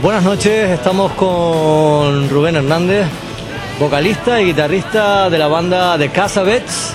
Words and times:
Buenas 0.00 0.22
noches, 0.22 0.70
estamos 0.70 1.10
con 1.14 2.28
Rubén 2.30 2.54
Hernández, 2.54 3.04
vocalista 3.80 4.40
y 4.40 4.44
guitarrista 4.44 5.28
de 5.28 5.38
la 5.38 5.48
banda 5.48 5.98
de 5.98 6.08
Casa 6.10 6.44
Bets, 6.44 6.94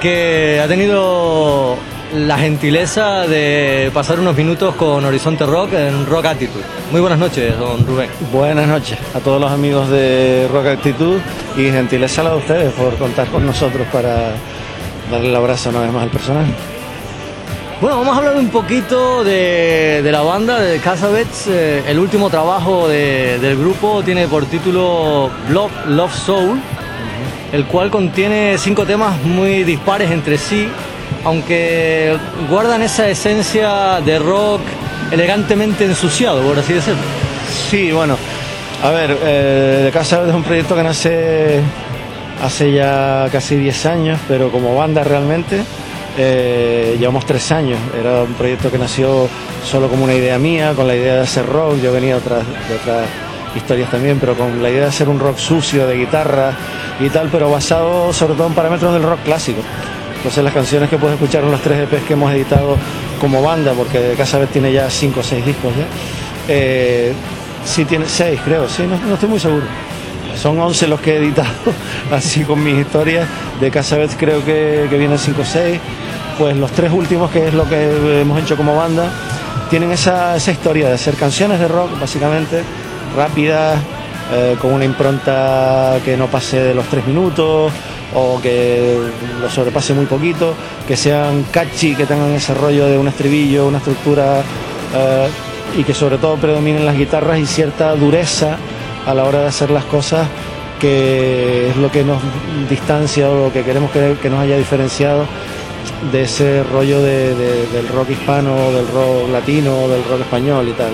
que 0.00 0.60
ha 0.60 0.66
tenido 0.66 1.76
la 2.12 2.36
gentileza 2.36 3.28
de 3.28 3.92
pasar 3.94 4.18
unos 4.18 4.36
minutos 4.36 4.74
con 4.74 5.04
Horizonte 5.04 5.46
Rock 5.46 5.74
en 5.74 6.04
Rock 6.06 6.26
Attitude. 6.26 6.64
Muy 6.90 7.00
buenas 7.00 7.20
noches, 7.20 7.56
don 7.56 7.86
Rubén. 7.86 8.10
Buenas 8.32 8.66
noches 8.66 8.98
a 9.14 9.20
todos 9.20 9.40
los 9.40 9.52
amigos 9.52 9.88
de 9.88 10.48
Rock 10.52 10.66
Attitude 10.66 11.20
y 11.56 11.70
gentileza 11.70 12.22
a 12.22 12.34
ustedes 12.34 12.72
por 12.72 12.96
contar 12.96 13.28
con 13.28 13.46
nosotros 13.46 13.86
para 13.92 14.32
darle 15.12 15.28
el 15.28 15.36
abrazo 15.36 15.70
una 15.70 15.82
vez 15.82 15.92
más 15.92 16.02
al 16.02 16.10
personal. 16.10 16.46
Bueno, 17.80 17.96
vamos 17.96 18.14
a 18.14 18.18
hablar 18.18 18.36
un 18.36 18.50
poquito 18.50 19.24
de, 19.24 20.06
la 20.12 20.20
banda 20.20 20.60
de 20.60 20.80
Casa 20.80 21.08
Bets. 21.08 21.46
Eh, 21.48 21.82
el 21.88 21.98
último 21.98 22.28
trabajo 22.28 22.86
del 22.88 23.56
grupo 23.56 24.02
tiene 24.02 24.28
por 24.28 24.44
título 24.44 25.30
Love, 25.48 25.72
Love 25.86 26.14
Soul, 26.14 26.60
el 27.52 27.64
cual 27.64 27.90
contiene 27.90 28.58
cinco 28.58 28.84
temas 28.84 29.18
muy 29.22 29.64
dispares 29.64 30.10
entre 30.10 30.36
sí, 30.36 30.68
aunque 31.24 32.18
guardan 32.50 32.82
esa 32.82 33.08
esencia 33.08 34.02
de 34.04 34.18
rock 34.18 34.60
elegantemente 35.10 35.86
ensuciado, 35.86 36.42
por 36.42 36.58
así 36.58 36.74
decirlo. 36.74 37.00
Sí, 37.70 37.92
bueno, 37.92 38.18
a 38.82 38.90
ver, 38.90 39.16
eh, 39.22 39.90
Casa 39.90 40.18
Bets 40.18 40.28
es 40.28 40.36
un 40.36 40.44
proyecto 40.44 40.76
que 40.76 40.82
nace 40.82 41.60
hace 42.42 42.72
ya 42.74 43.26
casi 43.32 43.56
10 43.56 43.86
años, 43.86 44.20
pero 44.28 44.50
como 44.50 44.74
banda 44.76 45.02
realmente 45.02 45.62
eh, 46.18 46.96
llevamos 46.98 47.24
tres 47.26 47.50
años, 47.52 47.78
era 47.98 48.22
un 48.22 48.34
proyecto 48.34 48.70
que 48.70 48.78
nació 48.78 49.28
solo 49.64 49.88
como 49.88 50.04
una 50.04 50.14
idea 50.14 50.38
mía, 50.38 50.72
con 50.74 50.86
la 50.86 50.96
idea 50.96 51.14
de 51.14 51.20
hacer 51.20 51.46
rock, 51.46 51.80
yo 51.80 51.92
venía 51.92 52.16
otras, 52.16 52.44
de 52.46 52.74
otras 52.74 53.06
historias 53.54 53.90
también, 53.90 54.18
pero 54.18 54.34
con 54.34 54.62
la 54.62 54.70
idea 54.70 54.82
de 54.82 54.88
hacer 54.88 55.08
un 55.08 55.18
rock 55.18 55.38
sucio, 55.38 55.86
de 55.86 55.96
guitarra 55.96 56.52
y 57.00 57.08
tal, 57.08 57.28
pero 57.30 57.50
basado 57.50 58.12
sobre 58.12 58.34
todo 58.34 58.46
en 58.46 58.54
parámetros 58.54 58.92
del 58.92 59.02
rock 59.02 59.20
clásico. 59.24 59.60
Entonces 60.16 60.44
las 60.44 60.52
canciones 60.52 60.90
que 60.90 60.98
puedes 60.98 61.14
escuchar 61.14 61.44
en 61.44 61.50
los 61.50 61.62
tres 61.62 61.78
EPs 61.80 62.04
que 62.04 62.12
hemos 62.12 62.30
editado 62.32 62.76
como 63.20 63.42
banda, 63.42 63.72
porque 63.72 64.14
Casa 64.16 64.38
Vez 64.38 64.50
tiene 64.50 64.72
ya 64.72 64.90
cinco 64.90 65.20
o 65.20 65.22
seis 65.22 65.44
discos 65.44 65.74
ya, 65.74 65.86
eh, 66.48 67.12
sí 67.64 67.84
tiene 67.84 68.06
seis 68.06 68.38
creo, 68.44 68.68
sí, 68.68 68.82
no, 68.86 69.14
estoy 69.14 69.28
muy 69.28 69.40
seguro. 69.40 69.64
Son 70.40 70.58
11 70.58 70.86
los 70.88 71.00
que 71.00 71.14
he 71.14 71.16
editado, 71.16 71.48
así 72.10 72.44
con 72.44 72.62
mis 72.62 72.78
historias. 72.78 73.28
De 73.60 73.70
Casa 73.70 73.98
Vez 73.98 74.16
creo 74.18 74.44
que, 74.44 74.86
que 74.88 74.96
vienen 74.96 75.18
5 75.18 75.42
o 75.42 75.44
6 75.44 75.80
pues 76.40 76.56
los 76.56 76.70
tres 76.72 76.90
últimos, 76.90 77.30
que 77.30 77.48
es 77.48 77.52
lo 77.52 77.68
que 77.68 78.22
hemos 78.22 78.40
hecho 78.40 78.56
como 78.56 78.74
banda, 78.74 79.10
tienen 79.68 79.92
esa, 79.92 80.38
historia 80.38 80.88
de 80.88 80.94
hacer 80.94 81.14
canciones 81.14 81.60
de 81.60 81.68
rock, 81.68 82.00
básicamente, 82.00 82.62
rápidas, 83.14 83.78
eh, 84.32 84.56
con 84.58 84.72
una 84.72 84.86
impronta 84.86 85.98
que 86.02 86.16
no 86.16 86.28
pase 86.28 86.58
de 86.58 86.74
los 86.74 86.86
tres 86.86 87.06
minutos 87.06 87.70
o 88.14 88.40
que 88.40 88.98
lo 89.38 89.50
sobrepase 89.50 89.92
muy 89.92 90.06
poquito, 90.06 90.54
que 90.88 90.96
sean 90.96 91.44
catchy, 91.50 91.94
que 91.94 92.06
tengan 92.06 92.30
ese 92.30 92.54
rollo 92.54 92.86
de 92.86 92.96
un 92.96 93.08
estribillo, 93.08 93.66
una 93.66 93.78
estructura 93.78 94.40
eh, 94.94 95.28
y 95.76 95.84
que 95.84 95.92
sobre 95.92 96.16
todo 96.16 96.36
predominen 96.36 96.86
las 96.86 96.96
guitarras 96.96 97.38
y 97.38 97.44
cierta 97.44 97.94
dureza 97.96 98.56
a 99.06 99.14
la 99.14 99.24
hora 99.24 99.40
de 99.40 99.46
hacer 99.46 99.70
las 99.70 99.84
cosas 99.84 100.26
que 100.78 101.70
es 101.70 101.76
lo 101.76 101.90
que 101.90 102.04
nos 102.04 102.20
distancia 102.68 103.28
o 103.28 103.46
lo 103.46 103.52
que 103.52 103.62
queremos 103.62 103.90
que, 103.90 104.16
que 104.20 104.30
nos 104.30 104.40
haya 104.40 104.56
diferenciado 104.56 105.26
de 106.12 106.22
ese 106.22 106.62
rollo 106.64 107.02
del 107.02 107.88
rock 107.88 108.10
hispano, 108.10 108.72
del 108.72 108.88
rock 108.88 109.28
latino, 109.30 109.88
del 109.88 110.02
rock 110.04 110.20
español 110.20 110.68
y 110.68 110.72
tal. 110.72 110.92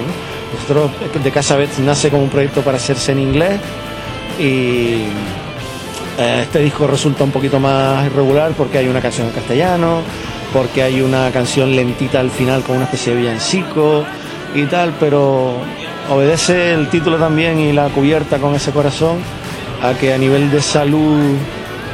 Nosotros 0.53 0.91
de 1.23 1.31
Casa 1.31 1.57
Betts 1.57 1.79
nace 1.79 2.11
como 2.11 2.25
un 2.25 2.29
proyecto 2.29 2.63
para 2.63 2.77
hacerse 2.77 3.13
en 3.13 3.21
inglés 3.21 3.61
y 4.39 5.05
eh, 6.19 6.41
este 6.43 6.61
disco 6.61 6.87
resulta 6.87 7.25
un 7.25 7.31
poquito 7.31 7.61
más 7.61 8.07
irregular 8.07 8.53
porque 8.57 8.79
hay 8.79 8.89
una 8.89 9.01
canción 9.01 9.29
en 9.29 9.33
castellano, 9.33 10.01
porque 10.53 10.83
hay 10.83 11.01
una 11.01 11.31
canción 11.31 11.75
lentita 11.75 12.21
al 12.21 12.31
final 12.31 12.63
con 12.63 12.77
una 12.77 12.85
especie 12.87 13.15
de 13.15 13.21
villancico 13.21 14.05
y 14.55 14.65
tal, 14.65 14.95
pero 14.99 15.57
obedece 16.11 16.73
el 16.73 16.89
título 16.89 17.19
también 17.19 17.59
y 17.59 17.73
la 17.73 17.89
cubierta 17.89 18.39
con 18.39 18.55
ese 18.55 18.73
corazón 18.73 19.19
a 19.83 19.95
que 19.95 20.13
a 20.13 20.19
nivel 20.19 20.51
de 20.51 20.63
salud 20.63 21.35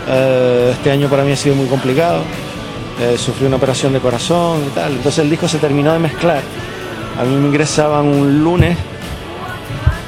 eh, 0.08 0.70
este 0.72 0.90
año 0.90 1.08
para 1.08 1.24
mí 1.24 1.32
ha 1.32 1.36
sido 1.36 1.54
muy 1.54 1.66
complicado 1.66 2.22
eh, 3.00 3.16
sufrí 3.18 3.46
una 3.46 3.56
operación 3.56 3.92
de 3.92 4.00
corazón 4.00 4.64
y 4.66 4.70
tal. 4.70 4.92
Entonces 4.92 5.24
el 5.24 5.30
disco 5.30 5.48
se 5.48 5.58
terminó 5.58 5.92
de 5.92 5.98
mezclar. 5.98 6.40
A 7.18 7.24
mí 7.24 7.34
me 7.34 7.48
ingresaban 7.48 8.06
un 8.06 8.44
lunes 8.44 8.76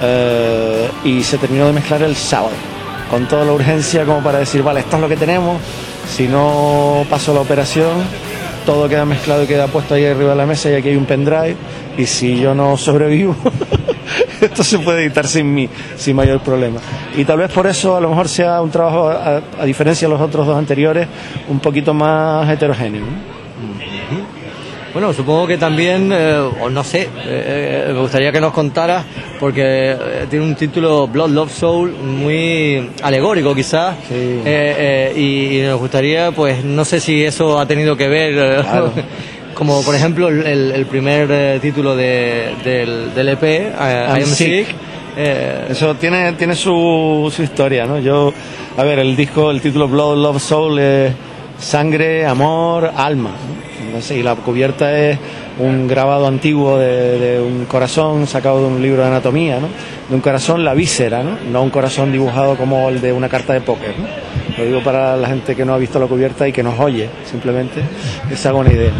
eh, 0.00 0.88
y 1.04 1.22
se 1.22 1.38
terminó 1.38 1.66
de 1.66 1.72
mezclar 1.72 2.02
el 2.02 2.14
sábado, 2.14 2.54
con 3.10 3.26
toda 3.26 3.44
la 3.44 3.52
urgencia 3.52 4.04
como 4.04 4.22
para 4.22 4.38
decir, 4.38 4.62
vale, 4.62 4.80
esto 4.80 4.96
es 4.96 5.02
lo 5.02 5.08
que 5.08 5.16
tenemos, 5.16 5.60
si 6.08 6.28
no 6.28 7.04
paso 7.10 7.34
la 7.34 7.40
operación, 7.40 8.02
todo 8.64 8.88
queda 8.88 9.04
mezclado 9.04 9.44
y 9.44 9.46
queda 9.46 9.66
puesto 9.66 9.94
ahí 9.94 10.06
arriba 10.06 10.30
de 10.30 10.36
la 10.36 10.46
mesa 10.46 10.70
y 10.70 10.74
aquí 10.74 10.88
hay 10.88 10.96
un 10.96 11.04
pendrive, 11.04 11.56
y 11.96 12.06
si 12.06 12.38
yo 12.40 12.54
no 12.54 12.76
sobrevivo, 12.76 13.36
esto 14.40 14.64
se 14.64 14.78
puede 14.78 15.04
editar 15.04 15.26
sin 15.26 15.52
mí, 15.52 15.68
sin 15.96 16.16
mayor 16.16 16.40
problema. 16.40 16.80
Y 17.16 17.24
tal 17.24 17.38
vez 17.38 17.50
por 17.50 17.66
eso 17.66 17.96
a 17.96 18.00
lo 18.00 18.08
mejor 18.08 18.28
sea 18.28 18.60
un 18.60 18.70
trabajo, 18.70 19.08
a, 19.08 19.64
diferencia 19.64 20.08
de 20.08 20.14
los 20.14 20.20
otros 20.20 20.46
dos 20.46 20.56
anteriores, 20.56 21.08
un 21.48 21.60
poquito 21.60 21.94
más 21.94 22.48
heterogéneo. 22.48 23.04
Bueno, 24.94 25.12
supongo 25.12 25.48
que 25.48 25.58
también, 25.58 26.12
eh, 26.12 26.38
o 26.60 26.70
no 26.70 26.84
sé, 26.84 27.08
eh, 27.26 27.86
me 27.88 27.98
gustaría 27.98 28.30
que 28.30 28.40
nos 28.40 28.52
contara, 28.52 29.04
porque 29.40 29.90
eh, 29.90 30.26
tiene 30.30 30.44
un 30.44 30.54
título 30.54 31.08
Blood 31.08 31.30
Love 31.30 31.52
Soul 31.52 31.96
muy 31.98 32.90
alegórico 33.02 33.56
quizás, 33.56 33.96
y, 34.12 35.62
nos 35.64 35.80
gustaría, 35.80 36.30
pues 36.30 36.64
no 36.64 36.84
sé 36.84 37.00
si 37.00 37.24
eso 37.24 37.58
ha 37.58 37.66
tenido 37.66 37.96
que 37.96 38.06
ver 38.06 38.64
como 39.54 39.82
por 39.82 39.94
ejemplo 39.94 40.28
el, 40.28 40.86
primer 40.86 41.28
eh, 41.30 41.58
título 41.60 41.96
de, 41.96 42.54
del, 43.14 43.28
EP, 43.28 43.42
eh, 43.42 43.72
I 43.80 44.22
Am 44.22 44.26
Sick. 44.26 44.66
Eh, 45.16 45.66
Eso 45.70 45.94
tiene, 45.94 46.32
tiene 46.32 46.56
su, 46.56 47.32
su, 47.34 47.42
historia, 47.42 47.86
¿no? 47.86 48.00
Yo, 48.00 48.32
a 48.76 48.82
ver, 48.82 48.98
el 48.98 49.14
disco, 49.14 49.50
el 49.50 49.60
título 49.60 49.86
Blood, 49.86 50.18
Love, 50.18 50.42
Soul 50.42 50.78
es 50.80 51.12
sangre, 51.58 52.26
amor, 52.26 52.90
alma. 52.96 53.30
y 54.10 54.22
la 54.22 54.34
cubierta 54.34 54.98
es 54.98 55.18
un 55.58 55.86
grabado 55.86 56.26
antiguo 56.26 56.78
de, 56.78 57.40
un 57.40 57.64
corazón 57.66 58.26
sacado 58.26 58.60
de 58.60 58.66
un 58.74 58.82
libro 58.82 59.02
de 59.02 59.08
anatomía, 59.08 59.60
¿no? 59.60 59.68
De 60.08 60.14
un 60.14 60.20
corazón, 60.20 60.64
la 60.64 60.74
víscera, 60.74 61.22
¿no? 61.22 61.38
No 61.50 61.62
un 61.62 61.70
corazón 61.70 62.10
dibujado 62.10 62.56
como 62.56 62.88
el 62.88 63.00
de 63.00 63.12
una 63.12 63.28
carta 63.28 63.52
de 63.52 63.60
póker, 63.60 63.94
¿no? 63.98 64.06
Lo 64.58 64.64
digo 64.64 64.82
para 64.82 65.16
la 65.16 65.28
gente 65.28 65.54
que 65.54 65.64
no 65.64 65.74
ha 65.74 65.78
visto 65.78 65.98
la 65.98 66.06
cubierta 66.06 66.46
y 66.46 66.52
que 66.52 66.62
nos 66.62 66.78
oye, 66.78 67.08
simplemente, 67.24 67.82
que 68.28 68.36
se 68.36 68.48
haga 68.48 68.58
una 68.58 68.72
idea. 68.72 68.92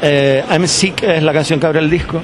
Eh, 0.00 0.44
I'm 0.48 0.66
Sick 0.68 1.02
es 1.02 1.22
la 1.22 1.32
canción 1.32 1.58
que 1.58 1.66
abre 1.66 1.80
el 1.80 1.90
disco 1.90 2.20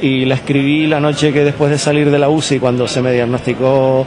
y 0.00 0.24
la 0.24 0.36
escribí 0.36 0.86
la 0.86 1.00
noche 1.00 1.32
que 1.32 1.44
después 1.44 1.70
de 1.70 1.78
salir 1.78 2.10
de 2.10 2.18
la 2.18 2.30
UCI, 2.30 2.58
cuando 2.58 2.88
se 2.88 3.02
me 3.02 3.12
diagnosticó 3.12 4.06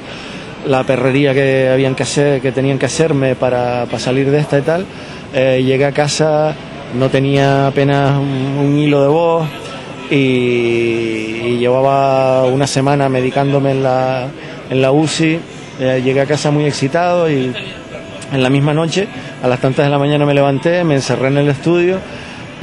la 0.67 0.83
perrería 0.83 1.33
que 1.33 1.69
habían 1.71 1.93
que 1.93 2.03
hacer, 2.03 2.41
que 2.41 2.51
tenían 2.51 2.79
que 2.79 2.87
hacerme 2.87 3.35
para, 3.35 3.85
salir 3.99 4.31
de 4.31 4.39
esta 4.39 4.57
y 4.57 4.61
tal. 4.63 4.85
Eh, 5.33 5.61
llegué 5.63 5.85
a 5.85 5.91
casa, 5.91 6.55
no 6.97 7.09
tenía 7.09 7.67
apenas 7.67 8.17
un, 8.17 8.77
hilo 8.77 9.01
de 9.01 9.07
voz 9.07 9.47
y, 10.09 11.57
llevaba 11.59 12.45
una 12.45 12.67
semana 12.67 13.07
medicándome 13.09 13.71
en 13.71 13.83
la, 13.83 14.27
en 14.69 14.81
la 14.81 14.91
UCI. 14.91 15.39
Eh, 15.79 16.01
llegué 16.03 16.21
a 16.21 16.25
casa 16.25 16.49
muy 16.49 16.65
excitado 16.65 17.29
y 17.29 17.53
en 18.31 18.43
la 18.43 18.49
misma 18.49 18.73
noche, 18.73 19.07
a 19.43 19.47
las 19.47 19.59
tantas 19.59 19.85
de 19.85 19.91
la 19.91 19.99
mañana 19.99 20.25
me 20.25 20.33
levanté, 20.33 20.83
me 20.83 20.95
encerré 20.95 21.27
en 21.27 21.37
el 21.37 21.49
estudio 21.49 21.99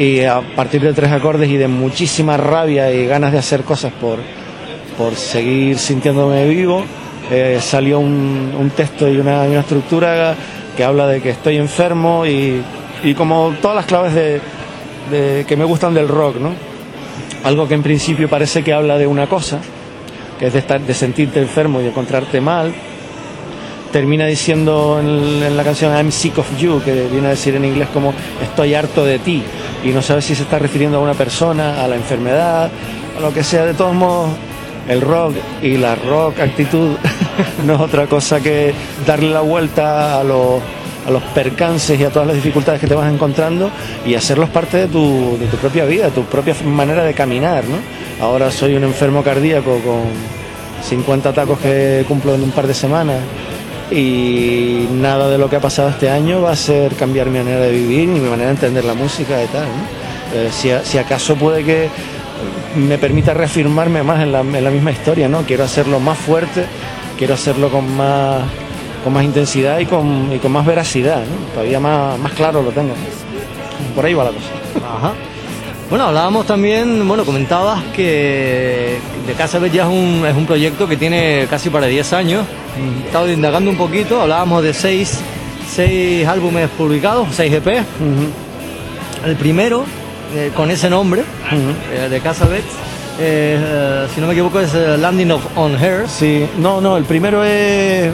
y 0.00 0.24
a 0.24 0.40
partir 0.40 0.80
de 0.80 0.94
tres 0.94 1.12
acordes 1.12 1.50
y 1.50 1.58
de 1.58 1.68
muchísima 1.68 2.38
rabia 2.38 2.90
y 2.90 3.04
ganas 3.06 3.32
de 3.32 3.38
hacer 3.38 3.64
cosas 3.64 3.92
por, 3.92 4.18
por 4.96 5.14
seguir 5.14 5.76
sintiéndome 5.76 6.48
vivo, 6.48 6.82
eh, 7.30 7.58
salió 7.60 8.00
un, 8.00 8.72
texto 8.74 9.06
y 9.06 9.18
una, 9.18 9.44
estructura 9.44 10.34
que 10.74 10.84
habla 10.84 11.06
de 11.06 11.20
que 11.20 11.28
estoy 11.28 11.58
enfermo 11.58 12.24
y, 12.24 12.62
como 13.14 13.52
todas 13.60 13.76
las 13.76 13.84
claves 13.84 14.14
de, 14.14 15.44
que 15.46 15.56
me 15.58 15.64
gustan 15.64 15.92
del 15.92 16.08
rock, 16.08 16.36
¿no? 16.36 16.54
Algo 17.44 17.68
que 17.68 17.74
en 17.74 17.82
principio 17.82 18.26
parece 18.26 18.64
que 18.64 18.72
habla 18.72 18.96
de 18.96 19.06
una 19.06 19.26
cosa, 19.26 19.58
que 20.38 20.46
es 20.46 20.52
de, 20.54 20.60
estar, 20.60 20.80
de 20.80 20.94
sentirte 20.94 21.40
enfermo 21.40 21.78
y 21.80 21.82
de 21.82 21.90
encontrarte 21.90 22.40
mal, 22.40 22.72
termina 23.92 24.26
diciendo 24.26 24.98
en, 25.00 25.56
la 25.56 25.64
canción 25.64 25.94
I'm 25.94 26.12
sick 26.12 26.38
of 26.38 26.46
you, 26.58 26.80
que 26.82 27.08
viene 27.08 27.28
a 27.28 27.30
decir 27.30 27.54
en 27.54 27.64
inglés 27.64 27.88
como 27.92 28.12
estoy 28.42 28.74
harto 28.74 29.04
de 29.04 29.18
ti 29.18 29.42
y 29.84 29.88
no 29.88 30.02
sabes 30.02 30.24
si 30.24 30.34
se 30.34 30.42
está 30.42 30.58
refiriendo 30.58 30.98
a 30.98 31.00
una 31.00 31.14
persona, 31.14 31.82
a 31.82 31.88
la 31.88 31.96
enfermedad, 31.96 32.70
a 33.16 33.20
lo 33.20 33.32
que 33.32 33.42
sea. 33.42 33.64
De 33.64 33.74
todos 33.74 33.94
modos, 33.94 34.30
el 34.88 35.00
rock 35.00 35.34
y 35.62 35.76
la 35.76 35.94
rock 35.94 36.40
actitud 36.40 36.96
no 37.64 37.74
es 37.74 37.80
otra 37.80 38.06
cosa 38.06 38.40
que 38.40 38.72
darle 39.06 39.30
la 39.30 39.40
vuelta 39.40 40.20
a 40.20 40.24
los, 40.24 40.60
percances 41.34 41.98
y 41.98 42.04
a 42.04 42.10
todas 42.10 42.28
las 42.28 42.36
dificultades 42.36 42.80
que 42.80 42.86
te 42.86 42.94
vas 42.94 43.12
encontrando 43.12 43.70
y 44.06 44.14
hacerlos 44.14 44.48
parte 44.50 44.76
de 44.76 44.86
tu, 44.86 45.36
propia 45.60 45.84
vida, 45.84 46.08
tu 46.10 46.22
propia 46.24 46.54
manera 46.64 47.02
de 47.02 47.14
caminar. 47.14 47.64
¿no? 47.64 47.76
Ahora 48.24 48.50
soy 48.50 48.74
un 48.74 48.84
enfermo 48.84 49.24
cardíaco 49.24 49.80
con 49.80 50.02
50 50.84 51.32
tacos 51.32 51.58
que 51.58 52.04
cumplo 52.06 52.34
en 52.34 52.44
un 52.44 52.52
par 52.52 52.66
de 52.66 52.74
semanas 52.74 53.18
y 53.90 54.86
nada 54.92 55.28
de 55.28 55.38
lo 55.38 55.48
que 55.50 55.56
ha 55.56 55.60
pasado 55.60 55.88
este 55.88 56.10
año 56.10 56.42
va 56.42 56.52
a 56.52 56.56
ser 56.56 56.94
cambiar 56.94 57.28
mi 57.28 57.38
manera 57.38 57.60
de 57.60 57.72
vivir 57.72 58.08
ni 58.08 58.20
mi 58.20 58.28
manera 58.28 58.46
de 58.48 58.54
entender 58.54 58.84
la 58.84 58.94
música 58.94 59.42
y 59.42 59.46
tal. 59.48 59.66
Eh, 60.34 60.48
si, 60.52 60.70
si 60.84 60.98
acaso 60.98 61.34
puede 61.34 61.64
que 61.64 61.88
me 62.76 62.98
permita 62.98 63.34
reafirmarme 63.34 64.02
más 64.02 64.22
en 64.22 64.32
la, 64.32 64.40
en 64.40 64.64
la 64.64 64.70
misma 64.70 64.92
historia, 64.92 65.28
¿no? 65.28 65.42
Quiero 65.42 65.64
hacerlo 65.64 65.98
más 65.98 66.18
fuerte, 66.18 66.64
quiero 67.18 67.34
hacerlo 67.34 67.68
con 67.70 67.96
más 67.96 68.42
con 69.02 69.14
más 69.14 69.24
intensidad 69.24 69.78
y 69.78 69.86
con, 69.86 70.30
y 70.30 70.38
con 70.38 70.52
más 70.52 70.66
veracidad, 70.66 71.22
todavía 71.54 71.80
más, 71.80 72.18
más 72.18 72.32
claro 72.32 72.62
lo 72.62 72.70
tengo. 72.70 72.94
Por 73.94 74.04
ahí 74.04 74.14
va 74.14 74.24
la 74.24 74.30
cosa. 74.30 74.48
Ajá. 74.86 75.14
Bueno, 75.90 76.04
hablábamos 76.06 76.46
también, 76.46 77.06
bueno, 77.06 77.24
comentabas 77.24 77.82
que 77.96 78.98
de 79.26 79.32
Casa 79.34 79.58
Bet 79.58 79.72
ya 79.72 79.82
es 79.82 79.88
un, 79.88 80.24
es 80.24 80.36
un 80.36 80.46
proyecto 80.46 80.86
que 80.86 80.96
tiene 80.96 81.46
casi 81.50 81.68
para 81.68 81.86
10 81.88 82.12
años. 82.12 82.46
He 83.02 83.06
estado 83.06 83.28
indagando 83.28 83.70
un 83.70 83.76
poquito, 83.76 84.22
hablábamos 84.22 84.62
de 84.62 84.72
6 84.72 85.20
seis 85.70 86.26
álbumes 86.26 86.68
publicados, 86.70 87.28
6 87.32 87.52
EP. 87.54 87.84
El 89.24 89.36
primero, 89.36 89.84
eh, 90.34 90.50
con 90.54 90.70
ese 90.70 90.90
nombre, 90.90 91.22
eh, 91.92 92.08
de 92.08 92.20
Casa 92.20 92.46
Bet, 92.46 92.64
eh, 93.20 94.06
si 94.14 94.20
no 94.20 94.26
me 94.26 94.32
equivoco 94.32 94.60
es 94.60 94.72
eh, 94.74 94.96
Landing 94.98 95.30
of 95.32 95.42
on 95.56 95.74
Her. 95.82 96.08
Sí, 96.08 96.46
no, 96.58 96.80
no, 96.80 96.96
el 96.96 97.04
primero 97.04 97.44
es 97.44 97.50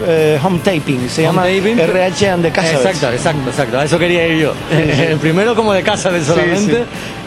eh, 0.07 0.39
Home 0.43 0.59
Taping, 0.59 1.09
se 1.09 1.23
llama 1.23 1.43
Taping. 1.43 1.79
RH 1.79 2.29
and 2.31 2.43
de 2.45 2.51
Casa. 2.51 2.73
Exacto, 2.73 3.11
exacto, 3.13 3.49
exacto. 3.51 3.79
A 3.79 3.85
eso 3.85 3.99
quería 3.99 4.27
ir 4.27 4.39
yo. 4.39 4.53
El 4.71 5.19
primero 5.19 5.55
como 5.55 5.73
de 5.73 5.83
casa 5.83 6.11
solamente 6.25 6.75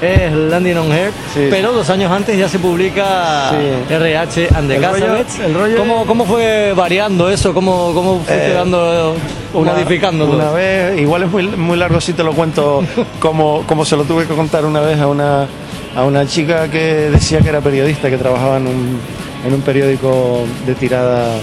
sí. 0.02 0.06
es 0.06 0.32
Landing 0.34 0.78
on 0.78 0.92
Her, 0.92 1.12
Sí. 1.34 1.48
pero 1.50 1.72
dos 1.72 1.90
años 1.90 2.12
antes 2.12 2.38
ya 2.38 2.48
se 2.50 2.60
publica 2.60 3.52
Sí. 3.52 3.94
RH 3.94 4.50
and 4.56 4.68
the 4.70 4.76
El 4.76 4.84
rollo- 4.84 5.00
Casabets. 5.06 5.40
el 5.40 5.54
rollo 5.54 5.78
¿Cómo, 5.78 6.06
¿Cómo 6.06 6.26
fue 6.26 6.74
variando 6.74 7.30
eso? 7.30 7.54
¿Cómo, 7.54 7.92
cómo 7.94 8.22
fue 8.26 8.36
Eh, 8.36 8.48
quedando, 8.52 9.16
modificándolo? 9.54 10.34
Una 10.36 10.52
vez, 10.52 11.00
igual 11.00 11.24
es 11.24 11.32
muy, 11.32 11.48
muy 11.48 11.78
largo 11.78 12.00
si 12.02 12.14
te 12.14 12.24
lo 12.24 12.34
cuento 12.34 12.84
como, 13.20 13.64
como 13.66 13.86
se 13.86 13.96
lo 13.96 14.04
tuve 14.04 14.26
que 14.26 14.34
contar 14.36 14.66
una 14.66 14.82
vez 14.82 15.00
a 15.00 15.08
una, 15.08 15.48
a 15.96 16.04
una 16.04 16.26
chica 16.26 16.70
que 16.70 17.10
decía 17.12 17.40
que 17.40 17.50
era 17.50 17.62
periodista, 17.62 18.10
que 18.10 18.18
trabajaba 18.18 18.58
en 18.58 18.68
un, 18.68 19.00
en 19.46 19.54
un 19.54 19.62
periódico 19.62 20.44
de 20.66 20.76
tirada 20.76 21.36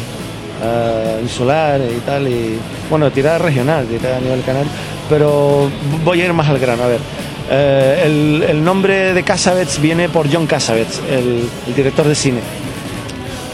eh, 0.63 1.19
insular 1.23 1.81
y 1.81 2.01
tal, 2.01 2.29
y 2.29 2.59
bueno, 2.89 3.11
tirada 3.11 3.39
regional, 3.39 3.87
tirada 3.87 4.19
a 4.19 4.21
nivel 4.21 4.43
canal, 4.43 4.67
pero 5.09 5.71
voy 6.05 6.23
a 6.23 6.27
ir 6.27 6.33
más 6.33 6.49
al 6.49 6.59
grano, 6.59 6.85
a 6.85 6.89
ver. 6.89 7.01
Eh, 7.49 8.03
el, 8.05 8.43
el 8.49 8.65
nombre 8.65 9.15
de 9.15 9.23
Casabets 9.23 9.81
viene 9.81 10.09
por 10.09 10.33
John 10.33 10.47
Casabets, 10.47 11.01
el, 11.11 11.49
director 11.75 12.07
de 12.07 12.15
cine. 12.15 12.41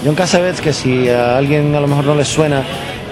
John 0.04 0.14
Cassavetes, 0.14 0.60
que 0.60 0.72
si 0.72 1.08
a 1.08 1.36
alguien 1.36 1.74
a 1.74 1.80
lo 1.80 1.86
mejor 1.86 2.04
no 2.04 2.14
le 2.14 2.24
suena 2.24 2.62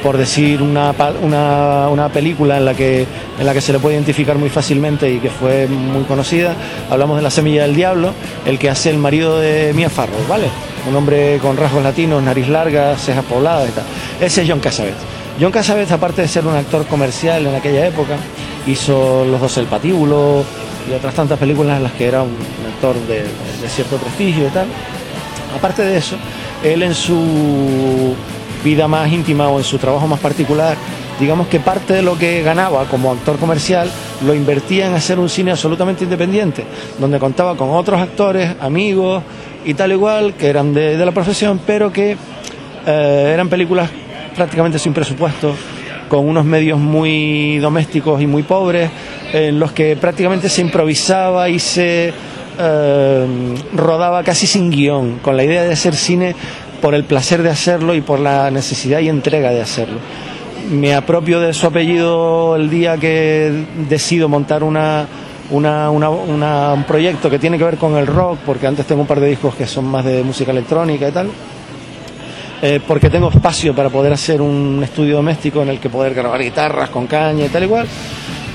por 0.03 0.17
decir 0.17 0.63
una, 0.63 0.95
una, 1.23 1.89
una 1.89 2.09
película 2.09 2.57
en 2.57 2.65
la, 2.65 2.75
que, 2.75 3.07
en 3.39 3.47
la 3.47 3.53
que 3.53 3.61
se 3.61 3.73
le 3.73 3.79
puede 3.79 3.97
identificar 3.97 4.37
muy 4.37 4.49
fácilmente 4.49 5.11
y 5.11 5.19
que 5.19 5.31
fue 5.31 5.67
muy 5.67 6.05
conocida, 6.05 6.55
hablamos 6.91 7.17
de 7.17 7.23
La 7.23 7.31
Semilla 7.31 7.63
del 7.63 7.75
Diablo, 7.75 8.13
el 8.47 8.59
que 8.59 8.71
hace 8.71 8.91
el 8.91 8.99
marido 8.99 9.39
de 9.39 9.73
Mia 9.75 9.91
Farrow, 9.91 10.27
¿vale? 10.29 10.49
Un 10.89 10.97
hombre 10.97 11.39
con 11.43 11.57
rasgos 11.57 11.83
latinos, 11.83 12.23
nariz 12.23 12.49
larga, 12.49 12.97
cejas 12.97 13.25
pobladas 13.25 13.69
y 13.69 13.73
tal. 13.73 13.85
Ese 14.21 14.43
es 14.43 14.49
John 14.49 14.61
Cassavetes. 14.61 15.01
John 15.41 15.53
Cassavetes, 15.53 15.93
aparte 15.93 16.23
de 16.23 16.29
ser 16.29 16.47
un 16.47 16.55
actor 16.55 16.87
comercial 16.87 17.47
en 17.47 17.55
aquella 17.55 17.87
época, 17.87 18.17
hizo 18.67 19.25
Los 19.25 19.41
Dos 19.41 19.57
el 19.59 19.67
Patíbulo 19.67 20.45
y 20.89 20.95
otras 20.95 21.15
tantas 21.15 21.39
películas 21.39 21.77
en 21.77 21.83
las 21.85 21.93
que 21.93 22.07
era 22.07 22.23
un, 22.23 22.37
actor 22.75 22.97
de 23.07 23.25
cierto 23.69 23.97
prestigio 23.97 24.47
y 24.47 24.51
tal. 24.51 24.67
Aparte 25.57 25.83
de 25.83 25.99
eso, 25.99 26.17
él 26.63 26.83
en 26.83 26.95
su 26.95 28.15
vida 28.65 28.89
más 28.89 29.11
íntima 29.11 29.49
o 29.49 29.59
en 29.59 29.65
su 29.65 29.79
trabajo 29.79 30.07
más 30.07 30.21
particular, 30.21 30.77
digamos 31.19 31.49
que 31.49 31.61
parte 31.61 31.95
de 31.95 32.03
lo 32.03 32.19
que 32.19 32.43
ganaba 32.43 32.85
como 32.87 33.13
actor 33.13 33.39
comercial 33.39 33.91
lo 34.25 34.35
invertía 34.35 34.87
en 34.87 34.95
hacer 34.95 35.19
un 35.19 35.29
cine 35.29 35.51
absolutamente 35.51 36.05
independiente, 36.05 36.65
donde 36.99 37.19
contaba 37.19 37.57
con 37.57 37.71
otros 37.71 38.01
actores, 38.01 38.55
amigos 38.61 39.23
y 39.65 39.75
tal 39.75 39.93
igual, 39.93 40.35
que 40.35 40.49
eran 40.49 40.73
de, 40.73 40.97
la 40.97 41.13
profesión, 41.13 41.61
pero 41.67 41.93
que 41.93 42.17
eh, 42.87 43.31
eran 43.35 43.49
películas 43.49 43.91
prácticamente 44.35 44.79
sin 44.79 44.93
presupuesto, 44.93 45.55
con 46.09 46.27
unos 46.27 46.45
medios 46.45 46.79
muy 46.79 47.59
domésticos 47.59 48.21
y 48.21 48.27
muy 48.27 48.43
pobres, 48.43 48.91
en 49.33 49.61
los 49.61 49.73
que 49.73 49.97
prácticamente 49.97 50.49
se 50.49 50.61
improvisaba 50.61 51.49
y 51.49 51.59
se 51.59 52.13
eh, 52.59 53.27
rodaba 53.75 54.23
casi 54.25 54.47
sin 54.47 54.71
guion, 54.71 55.19
con 55.21 55.37
la 55.37 55.45
idea 55.45 55.63
de 55.63 55.73
hacer 55.73 55.95
cine 55.95 56.35
por 56.81 56.95
el 56.95 57.05
placer 57.05 57.43
de 57.43 57.51
hacerlo 57.51 57.95
y 57.95 58.01
por 58.01 58.19
la 58.21 58.51
necesidad 58.51 59.01
y 59.01 59.09
entrega 59.09 59.51
de 59.51 59.61
hacerlo. 59.61 59.99
Me 60.71 60.95
apropio 60.95 61.41
de 61.41 61.53
su 61.53 61.67
apellido 61.67 62.57
el 62.57 62.71
día 62.71 62.97
que 62.97 63.65
decido 63.89 64.29
montar 64.29 64.63
una, 64.63 65.07
una- 65.51 65.91
una- 65.91 66.11
una- 66.11 66.73
un 66.75 66.85
proyecto 66.85 67.29
que 67.31 67.39
tiene 67.39 67.59
que 67.59 67.65
ver 67.65 67.77
con 67.77 67.97
el 67.97 68.07
rock, 68.07 68.39
porque 68.47 68.67
antes 68.67 68.87
tengo 68.87 69.01
un 69.03 69.07
par 69.07 69.21
de 69.21 69.29
discos 69.29 69.55
que 69.55 69.67
son 69.67 69.87
más 69.87 70.05
de 70.05 70.23
música 70.23 70.53
electrónica 70.53 71.09
y 71.09 71.13
tal. 71.13 71.31
Eh, 72.63 72.79
porque 72.87 73.09
tengo 73.09 73.31
espacio 73.31 73.75
para 73.75 73.89
poder 73.89 74.13
hacer 74.13 74.43
un 74.43 74.81
estudio 74.85 75.17
doméstico 75.17 75.63
en 75.63 75.71
el 75.71 75.81
que 75.81 75.89
poder 75.89 76.13
grabar 76.13 76.43
guitarras 76.43 76.91
con 76.91 77.07
caña 77.07 77.47
y 77.47 77.49
tal 77.49 77.63
igual. 77.63 77.87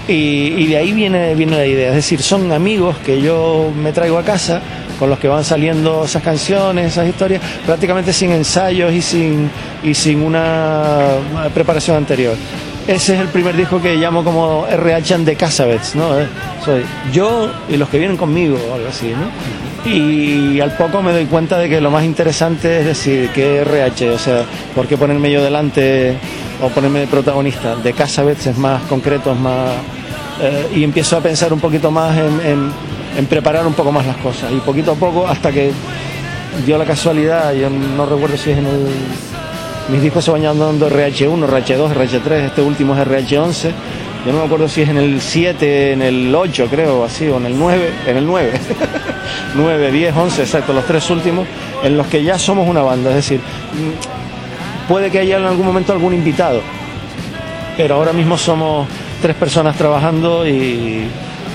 Y, 0.07 0.13
y 0.13 0.67
de 0.67 0.77
ahí 0.77 0.91
viene, 0.93 1.33
viene 1.33 1.57
la 1.57 1.65
idea. 1.65 1.89
Es 1.89 1.95
decir, 1.95 2.21
son 2.21 2.51
amigos 2.51 2.97
que 3.03 3.19
yo 3.19 3.71
me 3.75 3.91
traigo 3.91 4.19
a 4.19 4.23
casa, 4.23 4.61
con 4.99 5.09
los 5.09 5.19
que 5.19 5.27
van 5.27 5.43
saliendo 5.43 6.05
esas 6.05 6.23
canciones, 6.23 6.87
esas 6.87 7.07
historias, 7.07 7.41
prácticamente 7.65 8.13
sin 8.13 8.31
ensayos 8.31 8.91
y 8.93 9.01
sin, 9.01 9.49
y 9.83 9.93
sin 9.93 10.21
una 10.21 11.07
preparación 11.53 11.97
anterior. 11.97 12.35
Ese 12.87 13.15
es 13.15 13.19
el 13.21 13.29
primer 13.29 13.55
disco 13.57 13.81
que 13.81 13.95
llamo 13.95 14.23
como 14.23 14.67
RH 14.69 15.19
the 15.25 15.35
Casabets, 15.35 15.95
¿no? 15.95 16.19
Eh, 16.19 16.27
Soy 16.63 16.83
yo 17.11 17.49
y 17.67 17.77
los 17.77 17.89
que 17.89 17.97
vienen 17.97 18.15
conmigo, 18.15 18.57
o 18.69 18.75
algo 18.75 18.87
así, 18.89 19.07
¿no? 19.07 19.89
Y 19.89 20.59
al 20.59 20.75
poco 20.77 21.01
me 21.01 21.11
doy 21.11 21.25
cuenta 21.25 21.57
de 21.59 21.67
que 21.69 21.81
lo 21.81 21.89
más 21.91 22.03
interesante 22.03 22.79
es 22.79 22.85
decir, 22.85 23.29
que 23.29 23.61
RH, 23.61 24.11
o 24.11 24.17
sea, 24.19 24.43
¿por 24.75 24.87
qué 24.87 24.97
ponerme 24.97 25.31
yo 25.31 25.43
delante 25.43 26.15
o 26.61 26.69
ponerme 26.69 26.99
de 27.01 27.07
protagonista? 27.07 27.75
De 27.75 27.93
Casabets 27.93 28.47
es 28.47 28.57
más 28.57 28.81
concreto, 28.83 29.31
es 29.33 29.39
más... 29.39 29.69
eh, 30.41 30.67
y 30.75 30.83
empiezo 30.83 31.17
a 31.17 31.21
pensar 31.21 31.53
un 31.53 31.59
poquito 31.59 31.89
más 31.91 32.15
en- 32.17 32.71
en 33.17 33.25
preparar 33.25 33.65
un 33.65 33.73
poco 33.73 33.91
más 33.91 34.05
las 34.05 34.17
cosas. 34.17 34.51
Y 34.51 34.59
poquito 34.59 34.91
a 34.91 34.95
poco, 34.95 35.27
hasta 35.27 35.51
que 35.51 35.71
dio 36.65 36.77
la 36.77 36.85
casualidad, 36.85 37.53
yo 37.53 37.69
no 37.69 38.05
recuerdo 38.05 38.37
si 38.37 38.51
es 38.51 38.57
en 38.57 38.65
el... 38.65 38.87
Mis 39.89 40.01
discos 40.01 40.25
se 40.25 40.31
van 40.31 40.41
llamando 40.41 40.89
RH1, 40.89 41.47
RH2, 41.47 41.93
RH3, 41.93 42.31
este 42.45 42.61
último 42.61 42.95
es 42.95 43.07
RH11. 43.07 43.71
Yo 44.25 44.31
no 44.31 44.39
me 44.39 44.45
acuerdo 44.45 44.67
si 44.67 44.81
es 44.81 44.89
en 44.89 44.97
el 44.97 45.21
7, 45.21 45.91
en 45.91 46.01
el 46.01 46.33
8 46.33 46.67
creo, 46.71 47.03
así, 47.03 47.27
o 47.27 47.37
en 47.37 47.45
el 47.45 47.59
9, 47.59 47.93
en 48.07 48.17
el 48.17 48.25
9. 48.25 48.51
9, 49.55 49.91
10, 49.91 50.15
11, 50.15 50.41
exacto, 50.41 50.73
los 50.73 50.85
tres 50.85 51.07
últimos, 51.11 51.47
en 51.83 51.95
los 51.95 52.07
que 52.07 52.23
ya 52.23 52.39
somos 52.39 52.67
una 52.67 52.81
banda. 52.81 53.11
Es 53.11 53.17
decir, 53.17 53.39
mm, 53.39 54.87
puede 54.87 55.11
que 55.11 55.19
haya 55.19 55.37
en 55.37 55.45
algún 55.45 55.67
momento 55.67 55.93
algún 55.93 56.15
invitado, 56.15 56.61
pero 57.77 57.95
ahora 57.95 58.13
mismo 58.13 58.35
somos 58.35 58.87
tres 59.21 59.35
personas 59.35 59.77
trabajando 59.77 60.47
y, 60.47 61.07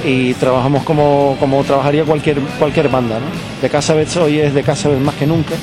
y 0.04 0.34
trabajamos 0.34 0.82
como, 0.84 1.36
como 1.40 1.62
trabajaría 1.64 2.04
cualquier, 2.04 2.38
cualquier 2.58 2.88
banda. 2.88 3.16
¿no? 3.18 3.26
De 3.62 3.68
Casabets 3.68 4.16
hoy 4.16 4.38
es 4.40 4.54
de 4.54 4.62
Casabets 4.62 5.00
más 5.02 5.14
que 5.14 5.26
nunca. 5.26 5.54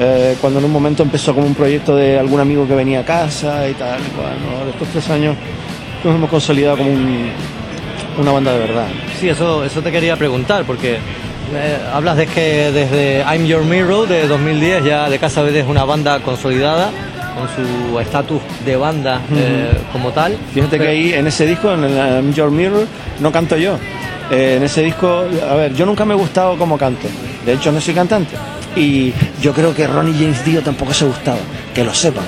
Eh, 0.00 0.36
cuando 0.40 0.60
en 0.60 0.64
un 0.66 0.72
momento 0.72 1.02
empezó 1.02 1.34
como 1.34 1.46
un 1.46 1.54
proyecto 1.54 1.96
de 1.96 2.18
algún 2.18 2.38
amigo 2.40 2.66
que 2.68 2.74
venía 2.74 3.00
a 3.00 3.04
casa 3.04 3.68
y 3.68 3.74
tal, 3.74 3.98
y 4.00 4.84
tres 4.92 5.10
años 5.10 5.34
nos 6.04 6.14
hemos 6.14 6.30
consolidado 6.30 6.76
como 6.78 6.90
un- 6.90 7.30
una 8.20 8.32
banda 8.32 8.52
de 8.52 8.58
verdad. 8.60 8.86
Sí, 9.20 9.28
eso, 9.28 9.64
eso 9.64 9.80
te 9.82 9.90
quería 9.90 10.16
preguntar, 10.16 10.64
porque 10.64 10.94
eh, 11.54 11.78
hablas 11.92 12.16
de 12.16 12.26
que 12.26 12.70
desde 12.72 13.22
I'm 13.24 13.44
Your 13.46 13.64
Mirror 13.64 14.06
de 14.06 14.28
2010 14.28 14.84
ya 14.84 15.08
de 15.08 15.18
Casa 15.18 15.42
Verde 15.42 15.60
es 15.60 15.66
una 15.66 15.84
banda 15.84 16.20
consolidada, 16.20 16.90
con 17.38 17.48
su 17.48 17.98
estatus 18.00 18.40
de 18.64 18.76
banda 18.76 19.20
eh, 19.34 19.72
como 19.92 20.10
tal. 20.10 20.36
Fíjate 20.52 20.78
que 20.78 20.88
ahí 20.88 21.12
en 21.12 21.26
ese 21.26 21.46
disco, 21.46 21.72
en 21.72 21.84
el 21.84 22.34
Your 22.34 22.50
Mirror, 22.50 22.86
no 23.20 23.32
canto 23.32 23.56
yo. 23.56 23.78
Eh, 24.30 24.56
en 24.56 24.62
ese 24.62 24.82
disco, 24.82 25.24
a 25.48 25.54
ver, 25.54 25.74
yo 25.74 25.86
nunca 25.86 26.04
me 26.04 26.14
he 26.14 26.16
gustado 26.16 26.56
como 26.58 26.76
canto. 26.76 27.08
De 27.46 27.54
hecho, 27.54 27.72
no 27.72 27.80
soy 27.80 27.94
cantante. 27.94 28.36
Y 28.76 29.12
yo 29.40 29.52
creo 29.52 29.74
que 29.74 29.86
Ronnie 29.86 30.14
James 30.14 30.44
Dio 30.44 30.62
tampoco 30.62 30.92
se 30.92 31.06
gustaba. 31.06 31.38
Que 31.74 31.84
lo 31.84 31.94
sepan. 31.94 32.26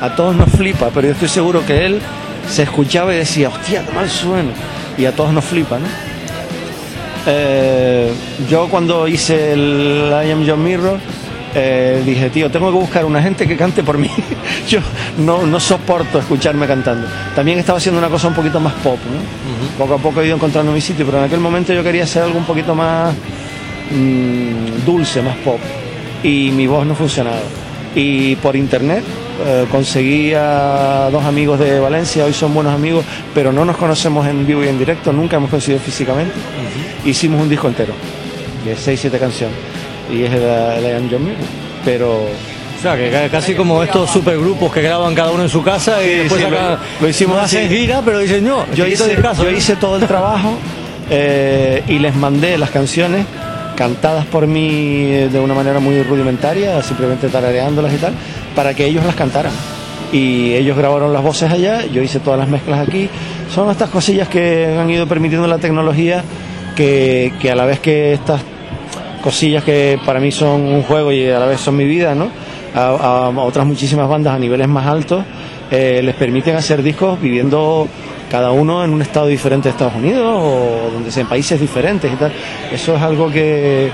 A 0.00 0.14
todos 0.14 0.36
nos 0.36 0.50
flipa, 0.50 0.90
pero 0.94 1.08
yo 1.08 1.12
estoy 1.12 1.28
seguro 1.28 1.64
que 1.66 1.84
él 1.84 2.00
se 2.48 2.62
escuchaba 2.62 3.14
y 3.14 3.18
decía, 3.18 3.48
hostia, 3.48 3.84
qué 3.84 3.92
mal 3.92 4.08
suena. 4.08 4.50
Y 4.96 5.04
a 5.04 5.12
todos 5.12 5.32
nos 5.32 5.44
flipa, 5.44 5.78
¿no? 5.78 5.86
Eh, 7.26 8.10
yo 8.48 8.68
cuando 8.68 9.06
hice 9.06 9.52
el 9.52 10.10
I 10.26 10.30
Am 10.30 10.42
Your 10.44 10.56
Mirror, 10.56 10.98
eh, 11.54 12.02
dije, 12.06 12.30
tío, 12.30 12.50
tengo 12.50 12.70
que 12.70 12.78
buscar 12.78 13.04
una 13.04 13.20
gente 13.20 13.46
que 13.46 13.56
cante 13.56 13.82
por 13.82 13.98
mí. 13.98 14.10
Yo 14.68 14.80
no, 15.18 15.44
no 15.46 15.58
soporto 15.58 16.18
escucharme 16.18 16.66
cantando. 16.66 17.08
También 17.34 17.58
estaba 17.58 17.78
haciendo 17.78 17.98
una 17.98 18.08
cosa 18.08 18.28
un 18.28 18.34
poquito 18.34 18.60
más 18.60 18.72
pop, 18.74 18.98
¿no? 18.98 19.78
Poco 19.78 19.94
a 19.94 19.98
poco 19.98 20.20
he 20.20 20.26
ido 20.26 20.36
encontrando 20.36 20.72
mi 20.72 20.80
sitio, 20.80 21.04
pero 21.04 21.18
en 21.18 21.24
aquel 21.24 21.40
momento 21.40 21.72
yo 21.72 21.82
quería 21.82 22.04
hacer 22.04 22.22
algo 22.22 22.38
un 22.38 22.44
poquito 22.44 22.74
más 22.74 23.14
mm, 23.90 24.84
dulce, 24.86 25.22
más 25.22 25.36
pop. 25.38 25.58
Y 26.22 26.50
mi 26.52 26.66
voz 26.66 26.86
no 26.86 26.94
funcionaba. 26.94 27.40
Y 27.94 28.36
por 28.36 28.54
internet 28.54 29.02
eh, 29.44 29.66
conseguí 29.70 30.32
a 30.34 31.08
dos 31.10 31.24
amigos 31.24 31.58
de 31.58 31.80
Valencia, 31.80 32.24
hoy 32.24 32.32
son 32.32 32.54
buenos 32.54 32.72
amigos, 32.72 33.04
pero 33.34 33.52
no 33.52 33.64
nos 33.64 33.76
conocemos 33.76 34.26
en 34.28 34.46
vivo 34.46 34.62
y 34.62 34.68
en 34.68 34.78
directo, 34.78 35.12
nunca 35.12 35.36
hemos 35.36 35.50
coincidido 35.50 35.80
físicamente. 35.80 36.34
Hicimos 37.04 37.42
un 37.42 37.48
disco 37.48 37.66
entero, 37.66 37.94
de 38.64 38.76
seis, 38.76 39.00
siete 39.00 39.18
canciones 39.18 39.56
y 40.12 40.24
es 40.24 40.32
el, 40.32 40.42
el 40.42 41.08
John 41.10 41.24
mismo. 41.24 41.44
Pero 41.84 42.26
o 42.80 42.82
sea, 42.82 42.96
que 42.96 43.28
casi 43.30 43.54
como 43.54 43.82
estos 43.82 44.08
supergrupos 44.08 44.72
que 44.72 44.80
graban 44.80 45.14
cada 45.14 45.32
uno 45.32 45.42
en 45.42 45.50
su 45.50 45.62
casa 45.62 46.02
y 46.02 46.20
después 46.20 46.42
lo, 46.98 47.06
hicimos 47.06 47.36
no 47.36 47.42
hacen 47.42 47.68
gira, 47.68 48.00
pero 48.02 48.20
dicen 48.20 48.42
no. 48.42 48.64
Yo 48.74 48.86
hice, 48.86 49.18
yo 49.36 49.50
hice 49.50 49.76
todo 49.76 49.96
el 49.96 50.06
trabajo 50.06 50.54
eh, 51.10 51.82
y 51.86 51.98
les 51.98 52.16
mandé 52.16 52.56
las 52.56 52.70
canciones 52.70 53.26
cantadas 53.76 54.24
por 54.24 54.46
mí 54.46 55.10
de 55.30 55.38
una 55.40 55.52
manera 55.52 55.78
muy 55.78 56.02
rudimentaria, 56.02 56.82
simplemente 56.82 57.28
tarareándolas 57.28 57.92
y 57.92 57.96
tal, 57.98 58.14
para 58.56 58.72
que 58.72 58.86
ellos 58.86 59.04
las 59.04 59.14
cantaran. 59.14 59.52
Y 60.10 60.54
ellos 60.54 60.74
grabaron 60.74 61.12
las 61.12 61.22
voces 61.22 61.52
allá, 61.52 61.84
yo 61.84 62.00
hice 62.00 62.18
todas 62.18 62.40
las 62.40 62.48
mezclas 62.48 62.88
aquí. 62.88 63.10
Son 63.54 63.70
estas 63.70 63.90
cosillas 63.90 64.26
que 64.28 64.74
han 64.80 64.88
ido 64.88 65.06
permitiendo 65.06 65.46
la 65.46 65.58
tecnología 65.58 66.24
que, 66.76 67.34
que 67.42 67.50
a 67.50 67.54
la 67.54 67.66
vez 67.66 67.78
que 67.80 68.14
estas 68.14 68.40
cosillas 69.22 69.64
que 69.64 69.98
para 70.04 70.20
mí 70.20 70.32
son 70.32 70.62
un 70.62 70.82
juego 70.82 71.12
y 71.12 71.28
a 71.28 71.38
la 71.38 71.46
vez 71.46 71.60
son 71.60 71.76
mi 71.76 71.84
vida, 71.84 72.14
¿no? 72.14 72.30
A, 72.74 73.28
otras 73.36 73.66
muchísimas 73.66 74.08
bandas 74.08 74.34
a 74.34 74.38
niveles 74.38 74.68
más 74.68 74.86
altos 74.86 75.24
eh, 75.72 76.00
les 76.04 76.14
permiten 76.14 76.54
hacer 76.54 76.82
discos 76.82 77.20
viviendo 77.20 77.88
cada 78.30 78.52
uno 78.52 78.84
en 78.84 78.92
un 78.92 79.02
estado 79.02 79.26
diferente 79.26 79.68
de 79.68 79.72
Estados 79.72 79.96
Unidos 79.96 80.40
o 80.40 80.90
donde 80.92 81.10
sea 81.10 81.22
en 81.22 81.28
países 81.28 81.60
diferentes 81.60 82.12
y 82.12 82.16
tal. 82.16 82.32
Eso 82.72 82.94
es 82.94 83.02
algo 83.02 83.30
que 83.30 83.90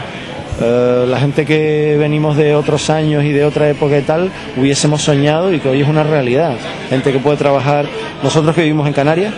eh, 0.61 1.07
la 1.09 1.19
gente 1.19 1.45
que 1.45 1.97
venimos 1.99 2.37
de 2.37 2.55
otros 2.55 2.89
años 2.89 3.25
y 3.25 3.33
de 3.33 3.45
otra 3.45 3.69
época 3.69 3.99
y 3.99 4.03
tal 4.03 4.31
hubiésemos 4.57 5.03
soñado 5.03 5.53
y 5.53 5.59
que 5.59 5.69
hoy 5.69 5.83
es 5.83 5.89
una 5.89 6.03
realidad. 6.03 6.55
Gente 6.89 7.13
que 7.13 7.19
puede 7.19 7.37
trabajar, 7.37 7.87
nosotros 8.23 8.55
que 8.55 8.63
vivimos 8.63 8.87
en 8.87 8.93
Canarias, 8.93 9.35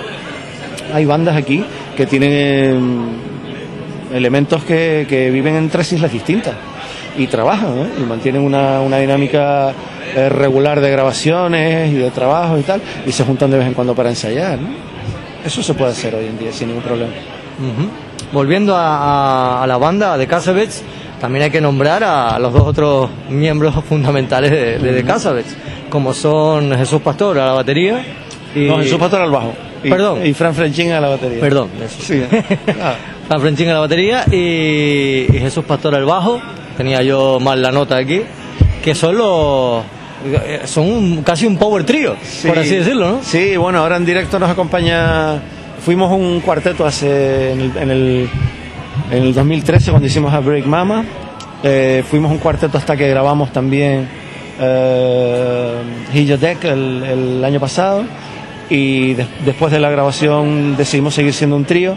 hay 0.92 1.04
bandas 1.04 1.36
aquí 1.36 1.64
que 1.96 2.06
tienen 2.06 3.37
elementos 4.12 4.64
que, 4.64 5.06
que 5.08 5.30
viven 5.30 5.56
en 5.56 5.68
tres 5.68 5.92
islas 5.92 6.12
distintas 6.12 6.54
y 7.16 7.26
trabajan 7.26 7.78
¿eh? 7.78 7.88
y 7.98 8.02
mantienen 8.02 8.42
una, 8.42 8.80
una 8.80 8.98
dinámica 8.98 9.72
eh, 10.14 10.28
regular 10.28 10.80
de 10.80 10.90
grabaciones 10.90 11.92
y 11.92 11.96
de 11.96 12.10
trabajo 12.10 12.58
y 12.58 12.62
tal 12.62 12.80
y 13.06 13.12
se 13.12 13.24
juntan 13.24 13.50
de 13.50 13.58
vez 13.58 13.66
en 13.66 13.74
cuando 13.74 13.94
para 13.94 14.08
ensayar. 14.08 14.58
Eso 15.44 15.62
se 15.62 15.74
puede 15.74 15.92
hacer 15.92 16.14
hoy 16.14 16.26
en 16.26 16.38
día 16.38 16.52
sin 16.52 16.68
ningún 16.68 16.82
problema. 16.82 17.12
Volviendo 18.32 18.76
a, 18.76 19.62
a, 19.62 19.66
la 19.66 19.78
banda 19.78 20.16
de 20.18 20.26
Casabets, 20.26 20.82
también 21.20 21.44
hay 21.44 21.50
que 21.50 21.60
nombrar 21.60 22.04
a 22.04 22.38
los 22.38 22.52
dos 22.52 22.62
otros 22.62 23.10
miembros 23.28 23.74
fundamentales 23.88 24.50
de, 24.50 24.78
de, 24.78 25.44
como 25.88 26.12
son 26.12 26.76
Jesús 26.76 27.00
Pastor 27.00 27.38
a 27.38 27.46
la 27.46 27.52
batería 27.52 28.04
y... 28.54 28.66
No, 28.66 28.78
Jesús 28.78 28.98
Pastor 28.98 29.22
al 29.22 29.30
bajo. 29.30 29.54
Y, 29.82 29.90
Perdón. 29.90 30.26
Y 30.26 30.34
Fran 30.34 30.54
Frenchín 30.54 30.92
a 30.92 31.00
la 31.00 31.08
batería. 31.08 31.40
Perdón. 31.40 31.70
Sí. 32.00 32.22
Ah. 32.80 32.94
Fran 33.28 33.42
Frenchín 33.42 33.68
a 33.68 33.74
la 33.74 33.80
batería 33.80 34.24
y, 34.32 35.26
Jesús 35.30 35.62
Pastor 35.62 35.94
al 35.94 36.06
bajo. 36.06 36.40
Tenía 36.78 37.02
yo 37.02 37.38
mal 37.38 37.60
la 37.60 37.70
nota 37.70 37.98
aquí. 37.98 38.22
Que 38.82 38.94
son 38.94 39.18
los 39.18 39.84
son 40.64 41.22
casi 41.22 41.46
un 41.46 41.58
power 41.58 41.84
trio, 41.84 42.16
por 42.44 42.58
así 42.58 42.74
decirlo, 42.74 43.12
¿no? 43.12 43.22
Sí, 43.22 43.56
bueno, 43.56 43.78
ahora 43.78 43.96
en 43.96 44.06
directo 44.06 44.38
nos 44.38 44.50
acompaña. 44.50 45.40
Fuimos 45.84 46.10
un 46.10 46.40
cuarteto 46.40 46.86
hace 46.86 47.52
en 47.52 47.60
el, 47.90 48.28
en 49.10 49.22
el, 49.22 49.34
2013 49.34 49.90
cuando 49.90 50.06
hicimos 50.06 50.32
a 50.32 50.40
Break 50.40 50.64
Mama. 50.64 51.04
Eh, 51.62 52.02
fuimos 52.08 52.32
un 52.32 52.38
cuarteto 52.38 52.78
hasta 52.78 52.96
que 52.96 53.08
grabamos 53.08 53.52
también 53.52 54.08
eh, 54.58 55.74
Deck 56.12 56.64
el, 56.64 57.04
el 57.04 57.44
año 57.44 57.60
pasado 57.60 58.04
y 58.70 59.14
después 59.44 59.70
de 59.70 59.80
la 59.80 59.90
grabación 59.90 60.76
decidimos 60.76 61.14
seguir 61.14 61.34
siendo 61.34 61.56
un 61.56 61.66
trío. 61.66 61.96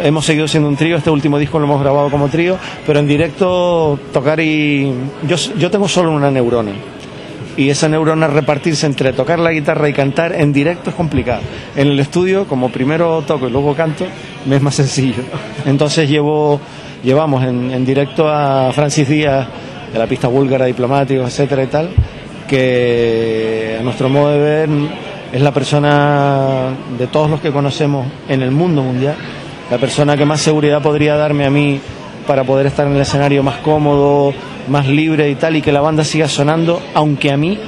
Hemos 0.00 0.24
seguido 0.24 0.46
siendo 0.46 0.68
un 0.68 0.76
trío, 0.76 0.96
este 0.96 1.10
último 1.10 1.38
disco 1.38 1.58
lo 1.58 1.64
hemos 1.64 1.80
grabado 1.80 2.10
como 2.10 2.28
trío, 2.28 2.56
pero 2.86 3.00
en 3.00 3.06
directo 3.06 3.98
tocar 4.12 4.38
y... 4.40 4.92
Yo, 5.26 5.36
yo 5.58 5.70
tengo 5.70 5.88
solo 5.88 6.12
una 6.12 6.30
neurona 6.30 6.72
y 7.58 7.70
esa 7.70 7.88
neurona 7.88 8.28
repartirse 8.28 8.86
entre 8.86 9.12
tocar 9.12 9.40
la 9.40 9.50
guitarra 9.50 9.88
y 9.88 9.92
cantar 9.92 10.32
en 10.32 10.52
directo 10.52 10.90
es 10.90 10.96
complicado. 10.96 11.42
En 11.74 11.88
el 11.88 11.98
estudio, 11.98 12.46
como 12.46 12.70
primero 12.70 13.22
toco 13.26 13.48
y 13.48 13.50
luego 13.50 13.74
canto, 13.74 14.06
me 14.46 14.56
es 14.56 14.62
más 14.62 14.76
sencillo. 14.76 15.24
Entonces 15.66 16.08
llevo, 16.08 16.60
llevamos 17.02 17.42
en, 17.42 17.72
en 17.72 17.84
directo 17.84 18.28
a 18.28 18.70
Francis 18.72 19.08
Díaz 19.08 19.48
de 19.92 19.98
la 19.98 20.06
pista 20.06 20.28
búlgara, 20.28 20.66
diplomáticos, 20.66 21.26
etcétera 21.26 21.64
y 21.64 21.66
tal, 21.66 21.90
que 22.46 23.76
a 23.80 23.82
nuestro 23.82 24.08
modo 24.08 24.30
de 24.30 24.38
ver 24.38 24.68
es 25.32 25.42
la 25.42 25.52
persona 25.52 26.70
de 26.96 27.08
todos 27.08 27.28
los 27.28 27.40
que 27.40 27.50
conocemos 27.50 28.06
en 28.28 28.42
el 28.42 28.52
mundo 28.52 28.82
mundial, 28.82 29.16
la 29.70 29.78
persona 29.78 30.16
que 30.16 30.24
más 30.24 30.40
seguridad 30.40 30.82
podría 30.82 31.16
darme 31.16 31.44
a 31.44 31.50
mí 31.50 31.80
para 32.26 32.44
poder 32.44 32.66
estar 32.66 32.86
en 32.86 32.94
el 32.94 33.00
escenario 33.00 33.42
más 33.42 33.56
cómodo, 33.58 34.32
más 34.68 34.86
libre 34.86 35.30
y 35.30 35.34
tal, 35.34 35.56
y 35.56 35.62
que 35.62 35.72
la 35.72 35.80
banda 35.80 36.04
siga 36.04 36.28
sonando, 36.28 36.80
aunque 36.94 37.32
a 37.32 37.36
mí 37.36 37.58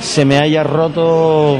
se 0.00 0.24
me 0.24 0.38
haya 0.38 0.62
roto 0.62 1.58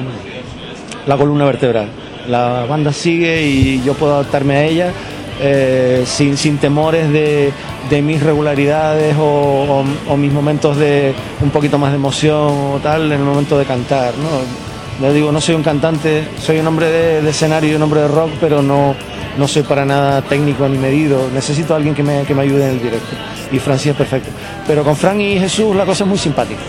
la 1.07 1.17
columna 1.17 1.45
vertebral. 1.45 1.89
La 2.29 2.67
banda 2.69 2.93
sigue 2.93 3.43
y 3.43 3.83
yo 3.83 3.95
puedo 3.95 4.15
adaptarme 4.15 4.57
a 4.57 4.65
ella 4.65 4.93
eh, 5.41 6.03
sin, 6.07 6.37
sin 6.37 6.59
temores 6.59 7.11
de, 7.11 7.53
de 7.89 8.03
mis 8.03 8.23
regularidades 8.23 9.17
o, 9.19 9.85
mis 10.17 10.33
momentos 10.33 10.77
de 10.77 11.15
un 11.41 11.51
poquito 11.51 11.79
más 11.79 11.91
de 11.91 11.97
emoción 11.97 12.75
o 12.75 12.81
tal 12.83 13.07
en 13.07 13.21
el 13.21 13.25
momento 13.25 13.59
de 13.59 13.65
cantar. 13.65 14.15
¿no? 14.19 14.70
Le 15.01 15.15
digo, 15.15 15.33
no 15.33 15.41
soy 15.41 15.55
un 15.55 15.63
cantante, 15.63 16.29
soy 16.39 16.59
un 16.59 16.67
hombre 16.67 16.91
de, 17.23 17.31
escenario 17.31 17.73
y 17.73 17.75
un 17.75 17.83
hombre 17.83 18.03
de 18.03 18.09
rock, 18.09 18.33
pero 18.39 18.61
no, 18.61 18.95
no 19.39 19.49
soy 19.49 19.63
para 19.63 19.85
nada 19.87 20.21
técnico 20.21 20.69
ni 20.69 20.77
medido. 20.77 21.29
Necesito 21.33 21.73
a 21.73 21.77
alguien 21.79 21.95
que 21.95 22.03
me, 22.03 22.23
que 22.25 22.35
me 22.35 22.43
ayude 22.43 22.65
en 22.65 22.71
el 22.73 22.83
directo. 22.83 23.17
Y 23.51 23.59
Francis 23.59 23.93
es 23.93 23.97
perfecto. 23.97 24.31
Pero 24.67 24.85
con 24.85 24.95
Fran 24.95 25.21
y 25.21 25.39
Jesús 25.39 25.75
la 25.75 25.87
cosa 25.87 26.05
es 26.05 26.09
muy 26.09 26.19
simpática. 26.19 26.61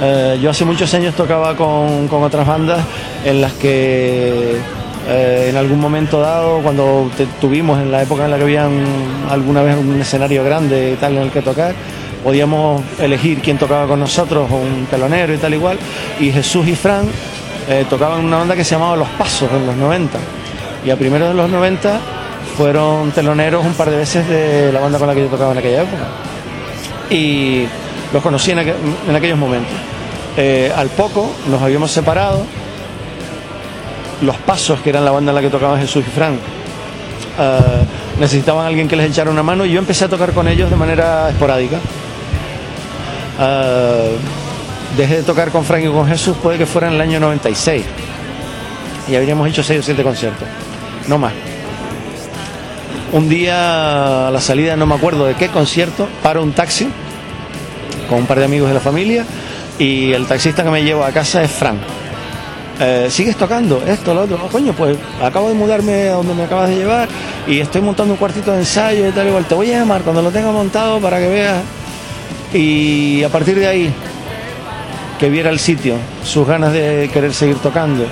Eh, 0.00 0.38
yo 0.40 0.50
hace 0.50 0.64
muchos 0.64 0.92
años 0.94 1.14
tocaba 1.14 1.56
con, 1.56 2.06
con 2.08 2.22
otras 2.22 2.46
bandas 2.46 2.80
en 3.24 3.40
las 3.40 3.52
que 3.54 4.56
eh, 5.08 5.46
en 5.50 5.56
algún 5.56 5.80
momento 5.80 6.20
dado, 6.20 6.60
cuando 6.60 7.10
tuvimos 7.40 7.80
en 7.80 7.90
la 7.90 8.02
época 8.02 8.24
en 8.24 8.30
la 8.30 8.36
que 8.36 8.44
habían 8.44 8.84
alguna 9.28 9.62
vez 9.62 9.76
un 9.76 10.00
escenario 10.00 10.44
grande 10.44 10.92
y 10.92 10.96
tal 10.96 11.16
en 11.16 11.22
el 11.22 11.30
que 11.30 11.42
tocar, 11.42 11.74
podíamos 12.22 12.82
elegir 12.98 13.40
quién 13.40 13.58
tocaba 13.58 13.86
con 13.86 14.00
nosotros, 14.00 14.50
o 14.50 14.56
un 14.56 14.86
telonero 14.86 15.34
y 15.34 15.38
tal 15.38 15.54
igual, 15.54 15.78
y 16.20 16.30
Jesús 16.30 16.66
y 16.68 16.74
Fran 16.74 17.06
eh, 17.68 17.84
tocaban 17.88 18.24
una 18.24 18.38
banda 18.38 18.56
que 18.56 18.64
se 18.64 18.74
llamaba 18.74 18.96
Los 18.96 19.08
Pasos 19.08 19.50
en 19.52 19.66
los 19.66 19.76
90, 19.76 20.18
y 20.84 20.90
a 20.90 20.96
primeros 20.96 21.28
de 21.28 21.34
los 21.34 21.50
90 21.50 22.00
fueron 22.56 23.10
teloneros 23.12 23.64
un 23.64 23.74
par 23.74 23.90
de 23.90 23.96
veces 23.96 24.28
de 24.28 24.72
la 24.72 24.80
banda 24.80 24.98
con 24.98 25.08
la 25.08 25.14
que 25.14 25.22
yo 25.22 25.28
tocaba 25.28 25.52
en 25.52 25.58
aquella 25.58 25.82
época, 25.82 26.06
y 27.10 27.66
los 28.12 28.22
conocí 28.22 28.50
en, 28.50 28.58
aquellos 29.14 29.38
momentos. 29.38 29.74
Eh, 30.36 30.72
al 30.74 30.88
poco 30.88 31.30
nos 31.48 31.60
habíamos 31.60 31.90
separado, 31.90 32.44
Los 34.22 34.36
Pasos, 34.36 34.80
que 34.80 34.90
eran 34.90 35.04
la 35.04 35.10
banda 35.10 35.30
en 35.30 35.36
la 35.36 35.40
que 35.40 35.50
tocaban 35.50 35.80
Jesús 35.80 36.04
y 36.06 36.10
Fran, 36.10 36.34
eh, 37.38 37.58
necesitaban 38.20 38.66
alguien 38.66 38.88
que 38.88 38.96
les 38.96 39.10
echara 39.10 39.30
una 39.30 39.42
mano 39.42 39.64
y 39.64 39.72
yo 39.72 39.78
empecé 39.78 40.04
a 40.04 40.08
tocar 40.08 40.32
con 40.32 40.46
ellos 40.48 40.70
de 40.70 40.76
manera 40.76 41.30
esporádica. 41.30 41.78
Uh, 43.38 44.96
dejé 44.96 45.16
de 45.16 45.22
tocar 45.22 45.50
con 45.50 45.64
Frank 45.64 45.84
y 45.84 45.88
con 45.88 46.06
Jesús, 46.06 46.36
puede 46.42 46.58
que 46.58 46.66
fuera 46.66 46.88
en 46.88 46.94
el 46.94 47.00
año 47.00 47.20
96. 47.20 47.84
Y 49.08 49.14
habríamos 49.14 49.48
hecho 49.48 49.62
6 49.62 49.80
o 49.80 49.82
7 49.82 50.02
conciertos, 50.02 50.48
no 51.08 51.18
más. 51.18 51.32
Un 53.12 53.28
día 53.28 54.28
a 54.28 54.30
la 54.30 54.40
salida, 54.40 54.76
no 54.76 54.86
me 54.86 54.94
acuerdo 54.94 55.26
de 55.26 55.34
qué 55.34 55.48
concierto, 55.48 56.08
paro 56.22 56.42
un 56.42 56.52
taxi 56.52 56.88
con 58.08 58.20
un 58.20 58.26
par 58.26 58.38
de 58.38 58.44
amigos 58.44 58.68
de 58.68 58.74
la 58.74 58.80
familia 58.80 59.24
y 59.78 60.12
el 60.12 60.26
taxista 60.26 60.62
que 60.62 60.70
me 60.70 60.82
lleva 60.82 61.06
a 61.06 61.12
casa 61.12 61.42
es 61.42 61.50
Frank. 61.50 61.78
Eh, 62.80 63.08
¿Sigues 63.10 63.36
tocando? 63.36 63.82
Esto, 63.86 64.14
lo 64.14 64.22
otro. 64.22 64.38
coño, 64.48 64.72
pues 64.72 64.96
acabo 65.22 65.48
de 65.48 65.54
mudarme 65.54 66.08
a 66.08 66.14
donde 66.14 66.34
me 66.34 66.44
acabas 66.44 66.70
de 66.70 66.76
llevar 66.76 67.08
y 67.46 67.60
estoy 67.60 67.82
montando 67.82 68.14
un 68.14 68.18
cuartito 68.18 68.52
de 68.52 68.58
ensayo 68.60 69.08
y 69.08 69.12
tal 69.12 69.28
igual. 69.28 69.44
Te 69.44 69.54
voy 69.54 69.72
a 69.72 69.80
llamar 69.80 70.02
cuando 70.02 70.22
lo 70.22 70.30
tenga 70.30 70.50
montado 70.50 70.98
para 71.00 71.18
que 71.18 71.28
veas 71.28 71.62
y 72.54 73.22
a 73.22 73.28
partir 73.28 73.58
de 73.58 73.66
ahí, 73.66 73.92
que 75.18 75.30
viera 75.30 75.50
el 75.50 75.58
sitio, 75.58 75.96
sus 76.24 76.46
ganas 76.46 76.72
de 76.72 77.10
querer 77.12 77.32
seguir 77.32 77.56
tocando, 77.56 78.04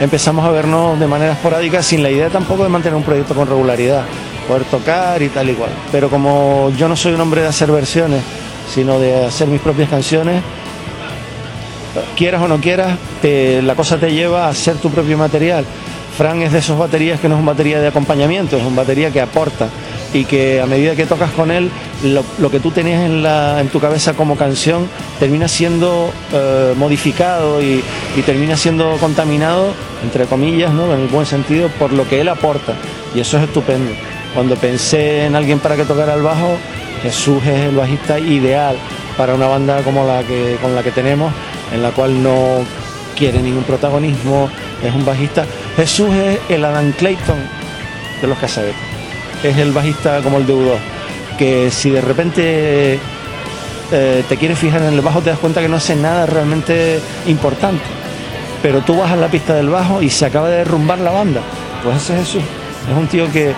empezamos 0.00 0.44
a 0.44 0.50
vernos 0.50 0.98
de 0.98 1.06
manera 1.06 1.32
esporádica 1.32 1.82
sin 1.82 2.02
la 2.02 2.10
idea 2.10 2.28
tampoco 2.28 2.62
de 2.62 2.68
mantener 2.68 2.96
un 2.96 3.02
proyecto 3.02 3.34
con 3.34 3.48
regularidad, 3.48 4.04
poder 4.46 4.64
tocar 4.64 5.22
y 5.22 5.28
tal 5.28 5.50
y 5.50 5.54
cual. 5.54 5.70
Pero 5.90 6.08
como 6.08 6.72
yo 6.76 6.88
no 6.88 6.96
soy 6.96 7.14
un 7.14 7.20
hombre 7.20 7.42
de 7.42 7.48
hacer 7.48 7.70
versiones, 7.70 8.22
sino 8.72 8.98
de 8.98 9.26
hacer 9.26 9.48
mis 9.48 9.60
propias 9.60 9.88
canciones. 9.88 10.42
Quieras 12.16 12.42
o 12.42 12.48
no 12.48 12.60
quieras, 12.60 12.96
la 13.22 13.74
cosa 13.74 13.98
te 13.98 14.12
lleva 14.12 14.46
a 14.46 14.50
hacer 14.50 14.76
tu 14.76 14.90
propio 14.90 15.18
material. 15.18 15.64
Fran 16.16 16.42
es 16.42 16.52
de 16.52 16.58
esos 16.58 16.78
baterías 16.78 17.18
que 17.18 17.28
no 17.28 17.34
es 17.34 17.40
un 17.40 17.46
batería 17.46 17.80
de 17.80 17.88
acompañamiento, 17.88 18.56
es 18.56 18.62
un 18.62 18.76
batería 18.76 19.10
que 19.10 19.20
aporta 19.20 19.68
y 20.12 20.24
que 20.24 20.60
a 20.60 20.66
medida 20.66 20.96
que 20.96 21.06
tocas 21.06 21.30
con 21.30 21.50
él, 21.50 21.70
lo, 22.02 22.50
que 22.50 22.60
tú 22.60 22.70
tenías 22.70 23.02
en, 23.02 23.22
la, 23.22 23.60
en 23.60 23.68
tu 23.68 23.80
cabeza 23.80 24.14
como 24.14 24.36
canción 24.36 24.88
termina 25.18 25.48
siendo 25.48 26.12
eh, 26.32 26.74
modificado 26.76 27.62
y, 27.62 27.82
termina 28.26 28.56
siendo 28.56 28.96
contaminado, 28.98 29.72
entre 30.02 30.26
comillas, 30.26 30.72
¿no? 30.72 30.92
en 30.94 31.00
el 31.00 31.08
buen 31.08 31.26
sentido, 31.26 31.68
por 31.78 31.92
lo 31.92 32.08
que 32.08 32.20
él 32.20 32.28
aporta. 32.28 32.74
Y 33.14 33.20
eso 33.20 33.38
es 33.38 33.44
estupendo. 33.44 33.92
Cuando 34.34 34.56
pensé 34.56 35.26
en 35.26 35.36
alguien 35.36 35.58
para 35.58 35.76
que 35.76 35.84
tocara 35.84 36.14
el 36.14 36.22
bajo, 36.22 36.56
Jesús 37.02 37.42
es 37.46 37.66
el 37.66 37.76
bajista 37.76 38.18
ideal 38.18 38.76
para 39.16 39.34
una 39.34 39.46
banda 39.46 39.82
como 39.82 40.06
la 40.06 40.22
que, 40.22 40.56
con 40.60 40.74
la 40.74 40.82
que 40.82 40.90
tenemos, 40.90 41.32
en 41.72 41.82
la 41.82 41.90
cual 41.90 42.22
no 42.22 42.64
quiere 43.16 43.42
ningún 43.42 43.64
protagonismo, 43.64 44.48
es 44.82 44.94
un 44.94 45.04
bajista. 45.04 45.44
Jesús 45.76 46.14
es 46.14 46.38
el 46.48 46.64
Adam 46.64 46.92
Clayton 46.92 47.38
de 48.20 48.26
los 48.26 48.38
Casabetes, 48.38 48.76
es 49.42 49.56
el 49.56 49.72
bajista 49.72 50.20
como 50.22 50.38
el 50.38 50.46
de 50.46 50.54
U2, 50.54 50.76
que 51.38 51.70
si 51.70 51.90
de 51.90 52.00
repente 52.00 52.98
eh, 53.92 54.24
te 54.28 54.36
quieres 54.36 54.58
fijar 54.58 54.82
en 54.82 54.94
el 54.94 55.00
bajo 55.00 55.20
te 55.20 55.30
das 55.30 55.38
cuenta 55.38 55.60
que 55.60 55.68
no 55.68 55.76
hace 55.76 55.96
nada 55.96 56.26
realmente 56.26 57.00
importante, 57.26 57.82
pero 58.62 58.80
tú 58.82 58.96
vas 58.96 59.12
a 59.12 59.16
la 59.16 59.28
pista 59.28 59.54
del 59.54 59.68
bajo 59.68 60.02
y 60.02 60.10
se 60.10 60.26
acaba 60.26 60.48
de 60.48 60.58
derrumbar 60.58 60.98
la 60.98 61.10
banda, 61.10 61.40
pues 61.82 61.96
ese 61.96 62.14
es 62.14 62.20
Jesús, 62.20 62.42
es 62.90 62.96
un 62.96 63.06
tío 63.06 63.30
que 63.32 63.54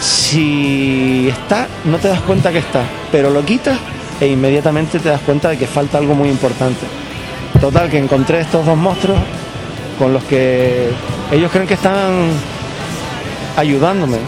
si 0.00 1.28
está, 1.28 1.68
no 1.84 1.98
te 1.98 2.08
das 2.08 2.20
cuenta 2.20 2.50
que 2.50 2.58
está, 2.58 2.82
pero 3.12 3.30
lo 3.30 3.44
quitas 3.44 3.78
e 4.20 4.26
inmediatamente 4.26 4.98
te 4.98 5.08
das 5.08 5.20
cuenta 5.20 5.50
de 5.50 5.58
que 5.58 5.66
falta 5.66 5.98
algo 5.98 6.14
muy 6.14 6.28
importante. 6.28 6.86
Total, 7.60 7.88
que 7.88 7.98
encontré 7.98 8.40
estos 8.40 8.66
dos 8.66 8.76
monstruos 8.76 9.18
con 9.98 10.12
los 10.12 10.24
que 10.24 10.90
ellos 11.30 11.50
creen 11.50 11.66
que 11.66 11.74
están 11.74 12.30
ayudándome 13.56 14.18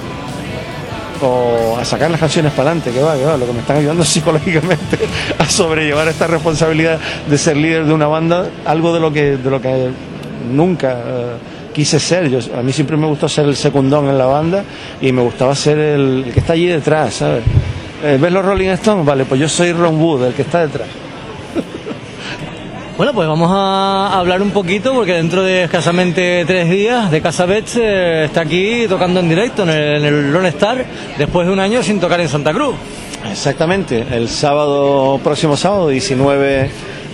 o 1.22 1.76
a 1.78 1.84
sacar 1.84 2.10
las 2.10 2.20
canciones 2.20 2.52
para 2.52 2.70
adelante, 2.70 2.90
que 2.90 3.02
va, 3.02 3.16
que 3.16 3.24
va, 3.24 3.36
lo 3.36 3.46
que 3.46 3.52
me 3.52 3.60
están 3.60 3.78
ayudando 3.78 4.04
psicológicamente 4.06 4.98
a 5.38 5.48
sobrellevar 5.48 6.08
esta 6.08 6.26
responsabilidad 6.26 6.98
de 7.28 7.38
ser 7.38 7.56
líder 7.56 7.86
de 7.86 7.92
una 7.92 8.06
banda, 8.06 8.48
algo 8.64 8.92
de 8.92 9.00
lo 9.00 9.12
que, 9.12 9.36
de 9.36 9.50
lo 9.50 9.60
que 9.60 9.90
nunca... 10.50 10.92
Eh, 10.92 11.36
quise 11.76 12.00
ser. 12.00 12.30
Yo, 12.30 12.38
a 12.58 12.62
mí 12.62 12.72
siempre 12.72 12.96
me 12.96 13.06
gustó 13.06 13.28
ser 13.28 13.44
el 13.44 13.54
secundón 13.54 14.08
en 14.08 14.16
la 14.16 14.24
banda 14.24 14.64
y 15.02 15.12
me 15.12 15.20
gustaba 15.20 15.54
ser 15.54 15.78
el, 15.78 16.24
que 16.32 16.40
está 16.40 16.54
allí 16.54 16.64
detrás, 16.64 17.16
¿sabes? 17.16 17.42
Eh, 18.02 18.16
¿Ves 18.18 18.32
los 18.32 18.42
Rolling 18.42 18.70
Stones? 18.70 19.04
Vale, 19.04 19.26
pues 19.26 19.38
yo 19.38 19.46
soy 19.46 19.72
Ron 19.72 20.00
Wood, 20.00 20.24
el 20.24 20.32
que 20.32 20.40
está 20.40 20.66
detrás. 20.66 20.88
Bueno, 22.96 23.12
pues 23.12 23.28
vamos 23.28 23.50
a 23.52 24.18
hablar 24.18 24.40
un 24.40 24.52
poquito 24.52 24.94
porque 24.94 25.12
dentro 25.12 25.42
de 25.42 25.64
escasamente 25.64 26.42
tres 26.46 26.70
días 26.70 27.10
de 27.10 27.20
Casa 27.20 27.44
Betts 27.44 27.76
eh, 27.76 28.24
está 28.24 28.40
aquí 28.40 28.86
tocando 28.88 29.20
en 29.20 29.28
directo 29.28 29.64
en 29.64 29.68
el, 29.68 29.96
en 29.96 30.04
el 30.06 30.32
Lone 30.32 30.48
Star 30.48 30.82
después 31.18 31.46
de 31.46 31.52
un 31.52 31.60
año 31.60 31.82
sin 31.82 32.00
tocar 32.00 32.18
en 32.22 32.28
Santa 32.30 32.54
Cruz. 32.54 32.74
Exactamente, 33.30 34.02
el 34.12 34.30
sábado, 34.30 35.20
próximo 35.22 35.58
sábado, 35.58 35.88
19 35.88 36.70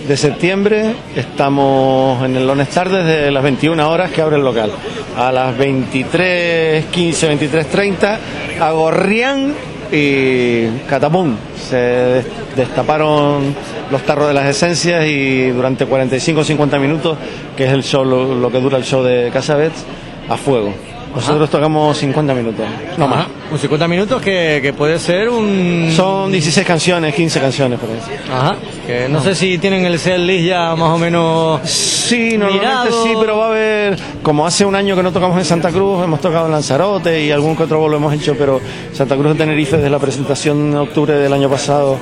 de 0.07 0.17
septiembre. 0.17 0.95
Estamos 1.17 2.23
en 2.23 2.37
el 2.37 2.47
Lone 2.47 2.63
Star 2.63 2.89
desde 2.89 3.29
las 3.29 3.43
21 3.43 3.89
horas 3.89 4.09
que 4.11 4.21
abre 4.21 4.37
el 4.37 4.43
local. 4.43 4.71
A 5.17 5.33
las 5.33 5.53
23.15, 5.57 6.85
23.30, 6.93 8.17
a 8.61 8.71
Gorrián 8.71 9.53
y 9.93 10.67
Catapum. 10.89 11.35
Se 11.55 12.23
destaparon 12.55 13.55
los 13.91 14.01
tarros 14.03 14.27
de 14.27 14.33
las 14.33 14.47
esencias 14.47 15.05
y 15.05 15.49
durante 15.49 15.85
45 15.85 16.41
o 16.41 16.43
50 16.43 16.79
minutos, 16.79 17.17
que 17.55 17.65
es 17.65 17.71
el 17.71 17.83
show, 17.83 18.03
lo, 18.03 18.51
que 18.51 18.59
dura 18.59 18.77
el 18.77 18.83
show 18.83 19.03
de 19.03 19.29
Casabets, 19.31 19.85
a 20.27 20.35
fuego. 20.35 20.73
Nosotros 21.15 21.49
tocamos 21.49 21.97
50 21.97 22.33
minutos, 22.33 22.65
no 22.97 23.07
más. 23.07 23.27
Un 23.51 23.59
50 23.59 23.87
minutos 23.87 24.21
que, 24.21 24.73
puede 24.77 24.97
ser 24.97 25.29
un... 25.29 25.91
Son 25.95 26.31
16 26.31 26.65
canciones, 26.65 27.13
15 27.13 27.39
canciones 27.39 27.79
por 27.79 27.89
ahí. 27.89 27.99
Ajá. 28.31 28.55
Que 28.87 29.07
no, 29.07 29.21
sé 29.21 29.35
si 29.35 29.57
tienen 29.57 29.85
el 29.85 29.99
set 29.99 30.17
list 30.17 30.45
ya 30.45 30.75
más 30.75 30.89
o 30.89 30.97
menos 30.97 31.61
Sí, 31.69 32.37
normalmente 32.37 32.91
sí, 32.91 33.13
pero 33.19 33.37
va 33.37 33.45
a 33.45 33.49
haber... 33.49 33.99
Como 34.21 34.45
hace 34.45 34.65
un 34.65 34.75
año 34.75 34.95
que 34.95 35.03
no 35.03 35.11
tocamos 35.11 35.37
en 35.37 35.45
Santa 35.45 35.71
Cruz, 35.71 36.03
hemos 36.03 36.19
tocado 36.19 36.47
en 36.47 36.51
Lanzarote 36.51 37.23
y 37.23 37.31
algún 37.31 37.55
que 37.55 37.63
otro 37.63 37.79
vuelo 37.79 37.97
hemos 37.97 38.13
hecho, 38.13 38.35
pero 38.37 38.59
Santa 38.91 39.15
Cruz 39.15 39.33
de 39.33 39.35
Tenerife 39.35 39.77
desde 39.77 39.89
la 39.89 39.99
presentación 39.99 40.71
en 40.71 40.77
octubre 40.77 41.13
del 41.13 41.31
año 41.31 41.49
pasado 41.49 41.97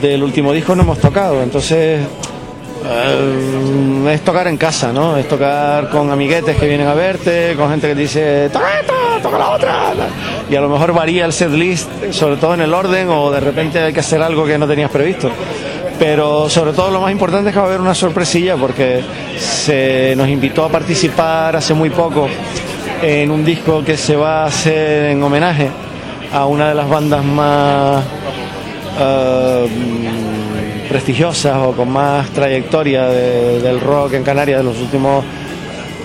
del 0.00 0.22
último 0.22 0.52
disco 0.52 0.74
no 0.74 0.82
hemos 0.82 0.98
tocado. 0.98 1.42
Entonces 1.42 2.00
eh, 2.86 4.12
es 4.12 4.20
tocar 4.22 4.46
en 4.46 4.56
casa, 4.56 4.92
¿no? 4.92 5.16
Es 5.16 5.26
tocar 5.26 5.88
con 5.88 6.10
amiguetes 6.10 6.56
que 6.56 6.68
vienen 6.68 6.86
a 6.86 6.94
verte, 6.94 7.54
con 7.56 7.70
gente 7.70 7.88
que 7.88 7.94
dice, 7.94 8.50
toca 8.50 8.80
esta, 8.80 8.94
toca 9.22 9.38
la 9.38 9.50
otra. 9.50 9.92
Y 10.50 10.56
a 10.56 10.60
lo 10.60 10.68
mejor 10.68 10.92
varía 10.92 11.24
el 11.24 11.32
set 11.32 11.50
list, 11.50 11.88
sobre 12.10 12.36
todo 12.36 12.54
en 12.54 12.60
el 12.60 12.74
orden, 12.74 13.08
o 13.08 13.30
de 13.30 13.40
repente 13.40 13.80
hay 13.80 13.92
que 13.92 14.00
hacer 14.00 14.20
algo 14.22 14.44
que 14.44 14.58
no 14.58 14.66
tenías 14.66 14.90
previsto. 14.90 15.30
Pero 15.98 16.50
sobre 16.50 16.72
todo 16.72 16.90
lo 16.90 17.00
más 17.00 17.12
importante 17.12 17.48
es 17.48 17.54
que 17.54 17.60
va 17.60 17.66
a 17.66 17.68
haber 17.68 17.80
una 17.80 17.94
sorpresilla 17.94 18.56
porque 18.56 19.02
se 19.38 20.14
nos 20.16 20.28
invitó 20.28 20.64
a 20.64 20.68
participar 20.68 21.56
hace 21.56 21.72
muy 21.72 21.90
poco 21.90 22.28
en 23.00 23.30
un 23.30 23.44
disco 23.44 23.84
que 23.84 23.96
se 23.96 24.16
va 24.16 24.42
a 24.42 24.46
hacer 24.46 25.10
en 25.10 25.22
homenaje 25.22 25.70
a 26.32 26.46
una 26.46 26.68
de 26.68 26.74
las 26.74 26.88
bandas 26.88 27.24
más 27.24 28.02
uh, 28.98 30.43
prestigiosas 30.88 31.56
o 31.56 31.72
con 31.72 31.90
más 31.90 32.28
trayectoria 32.30 33.06
del 33.06 33.80
rock 33.80 34.14
en 34.14 34.22
Canarias 34.22 34.58
de 34.58 34.64
los 34.64 34.78
últimos 34.80 35.24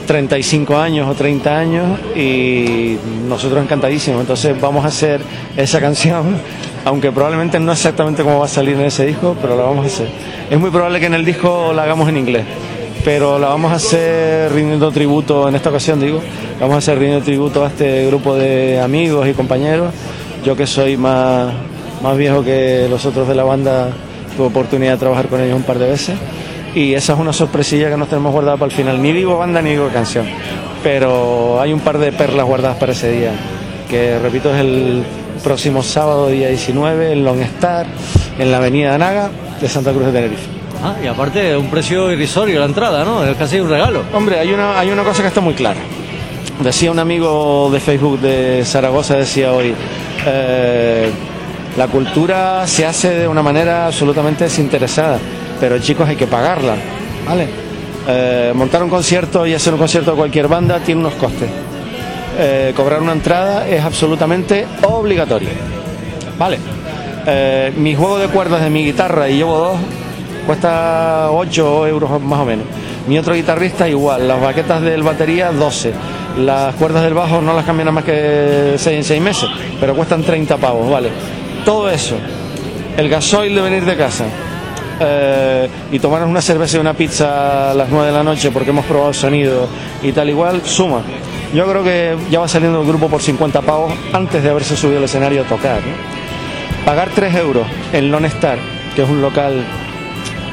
35 0.09 0.75
años 0.75 1.07
o 1.07 1.13
30 1.13 1.55
años 1.55 1.99
y 2.15 2.97
nosotros 3.27 3.61
encantadísimos. 3.63 4.21
Entonces 4.21 4.59
vamos 4.59 4.83
a 4.83 4.87
hacer 4.87 5.21
esa 5.55 5.79
canción, 5.79 6.35
aunque 6.83 7.11
probablemente 7.11 7.59
no 7.59 7.71
exactamente 7.71 8.23
como 8.23 8.39
va 8.39 8.45
a 8.45 8.47
salir 8.47 8.73
en 8.73 8.87
ese 8.87 9.05
disco, 9.05 9.35
pero 9.39 9.55
la 9.55 9.61
vamos 9.61 9.85
a 9.85 9.87
hacer. 9.87 10.09
Es 10.49 10.59
muy 10.59 10.71
probable 10.71 10.99
que 10.99 11.05
en 11.05 11.13
el 11.13 11.23
disco 11.23 11.73
la 11.75 11.83
hagamos 11.83 12.09
en 12.09 12.17
inglés, 12.17 12.43
pero 13.05 13.37
la 13.37 13.49
vamos 13.49 13.71
a 13.71 13.75
hacer 13.75 14.51
rindiendo 14.51 14.91
tributo, 14.91 15.47
en 15.47 15.53
esta 15.53 15.69
ocasión 15.69 15.99
digo, 15.99 16.21
vamos 16.59 16.73
a 16.73 16.77
hacer 16.79 16.97
rindiendo 16.97 17.23
tributo 17.23 17.63
a 17.63 17.67
este 17.67 18.07
grupo 18.07 18.33
de 18.33 18.79
amigos 18.81 19.27
y 19.27 19.33
compañeros. 19.33 19.93
Yo 20.43 20.55
que 20.55 20.65
soy 20.65 20.97
más, 20.97 21.53
más 22.01 22.17
viejo 22.17 22.43
que 22.43 22.87
los 22.89 23.05
otros 23.05 23.27
de 23.27 23.35
la 23.35 23.43
banda, 23.43 23.89
tuve 24.39 24.47
oportunidad 24.47 24.93
de 24.93 24.97
trabajar 24.99 25.27
con 25.27 25.41
ellos 25.41 25.57
un 25.57 25.63
par 25.63 25.77
de 25.79 25.89
veces 25.89 26.17
y 26.73 26.93
esa 26.93 27.11
es 27.11 27.19
una 27.19 27.33
sorpresilla 27.33 27.89
que 27.89 27.97
nos 27.97 28.07
tenemos 28.07 28.31
guardada 28.31 28.55
para 28.55 28.71
el 28.71 28.71
final. 28.71 29.01
Ni 29.01 29.11
digo 29.11 29.37
banda 29.37 29.61
ni 29.61 29.71
digo 29.71 29.89
canción, 29.89 30.25
pero 30.81 31.59
hay 31.59 31.73
un 31.73 31.81
par 31.81 31.97
de 31.97 32.13
perlas 32.13 32.45
guardadas 32.45 32.77
para 32.77 32.93
ese 32.93 33.11
día, 33.11 33.31
que 33.89 34.17
repito 34.19 34.53
es 34.53 34.61
el 34.61 35.03
próximo 35.43 35.83
sábado, 35.83 36.29
día 36.29 36.47
19, 36.47 37.11
en 37.11 37.25
Long 37.25 37.41
Star, 37.41 37.85
en 38.37 38.49
la 38.49 38.57
avenida 38.57 38.97
Naga 38.97 39.29
de 39.59 39.67
Santa 39.67 39.91
Cruz 39.91 40.05
de 40.05 40.11
Tenerife. 40.13 40.47
Ah, 40.81 40.95
y 41.03 41.07
aparte 41.07 41.57
un 41.57 41.69
precio 41.69 42.09
irrisorio 42.09 42.59
la 42.59 42.65
entrada, 42.65 43.03
¿no? 43.03 43.25
Es 43.25 43.35
casi 43.35 43.59
un 43.59 43.69
regalo. 43.69 44.03
Hombre, 44.13 44.39
hay 44.39 44.53
una, 44.53 44.79
hay 44.79 44.89
una 44.89 45.03
cosa 45.03 45.21
que 45.21 45.27
está 45.27 45.41
muy 45.41 45.53
clara. 45.53 45.81
Decía 46.63 46.91
un 46.91 46.99
amigo 46.99 47.69
de 47.73 47.81
Facebook 47.81 48.21
de 48.21 48.63
Zaragoza, 48.63 49.17
decía 49.17 49.51
hoy, 49.51 49.73
eh, 50.25 51.09
la 51.77 51.87
cultura 51.87 52.65
se 52.67 52.85
hace 52.85 53.09
de 53.11 53.27
una 53.27 53.41
manera 53.41 53.87
absolutamente 53.87 54.45
desinteresada, 54.45 55.19
pero 55.59 55.79
chicos 55.79 56.07
hay 56.07 56.15
que 56.15 56.27
pagarla, 56.27 56.75
¿vale? 57.27 57.47
Eh, 58.07 58.51
montar 58.55 58.81
un 58.83 58.89
concierto 58.89 59.45
y 59.45 59.53
hacer 59.53 59.73
un 59.73 59.79
concierto 59.79 60.11
de 60.11 60.17
cualquier 60.17 60.47
banda 60.47 60.79
tiene 60.79 61.01
unos 61.01 61.13
costes. 61.13 61.49
Eh, 62.37 62.73
cobrar 62.75 63.01
una 63.01 63.11
entrada 63.11 63.67
es 63.67 63.83
absolutamente 63.83 64.65
obligatorio, 64.83 65.49
¿vale? 66.37 66.57
Eh, 67.25 67.73
mi 67.77 67.95
juego 67.95 68.17
de 68.17 68.27
cuerdas 68.27 68.61
de 68.63 68.69
mi 68.69 68.83
guitarra, 68.83 69.29
y 69.29 69.37
llevo 69.37 69.57
dos, 69.57 69.77
cuesta 70.45 71.29
8 71.31 71.87
euros 71.87 72.21
más 72.21 72.39
o 72.39 72.45
menos. 72.45 72.65
Mi 73.07 73.17
otro 73.17 73.35
guitarrista 73.35 73.87
igual, 73.87 74.27
las 74.27 74.41
baquetas 74.41 74.81
del 74.81 75.03
batería 75.03 75.51
12. 75.51 75.93
Las 76.37 76.75
cuerdas 76.75 77.03
del 77.03 77.13
bajo 77.13 77.41
no 77.41 77.53
las 77.53 77.65
cambian 77.65 77.93
más 77.93 78.03
que 78.03 78.75
6 78.77 78.97
en 78.97 79.03
6 79.03 79.21
meses, 79.21 79.49
pero 79.79 79.95
cuestan 79.95 80.23
30 80.23 80.57
pavos, 80.57 80.89
¿vale? 80.89 81.09
Todo 81.65 81.89
eso, 81.89 82.15
el 82.97 83.09
gasoil 83.09 83.53
de 83.55 83.61
venir 83.61 83.85
de 83.85 83.95
casa 83.95 84.25
eh, 84.99 85.69
y 85.91 85.99
tomarnos 85.99 86.29
una 86.29 86.41
cerveza 86.41 86.77
y 86.77 86.79
una 86.79 86.93
pizza 86.93 87.71
a 87.71 87.73
las 87.73 87.89
9 87.89 88.07
de 88.07 88.13
la 88.13 88.23
noche 88.23 88.51
porque 88.51 88.71
hemos 88.71 88.85
probado 88.85 89.13
sonido 89.13 89.67
y 90.03 90.11
tal 90.11 90.29
igual, 90.29 90.61
suma. 90.65 91.01
Yo 91.53 91.65
creo 91.67 91.83
que 91.83 92.17
ya 92.29 92.39
va 92.39 92.47
saliendo 92.47 92.81
el 92.81 92.87
grupo 92.87 93.07
por 93.07 93.21
50 93.21 93.61
pavos 93.61 93.93
antes 94.13 94.43
de 94.43 94.49
haberse 94.49 94.75
subido 94.75 94.99
al 94.99 95.05
escenario 95.05 95.41
a 95.41 95.45
tocar. 95.45 95.79
Pagar 96.85 97.09
3 97.15 97.35
euros 97.35 97.65
en 97.93 98.11
Lone 98.11 98.27
Star, 98.27 98.59
que 98.95 99.03
es 99.03 99.09
un 99.09 99.21
local 99.21 99.63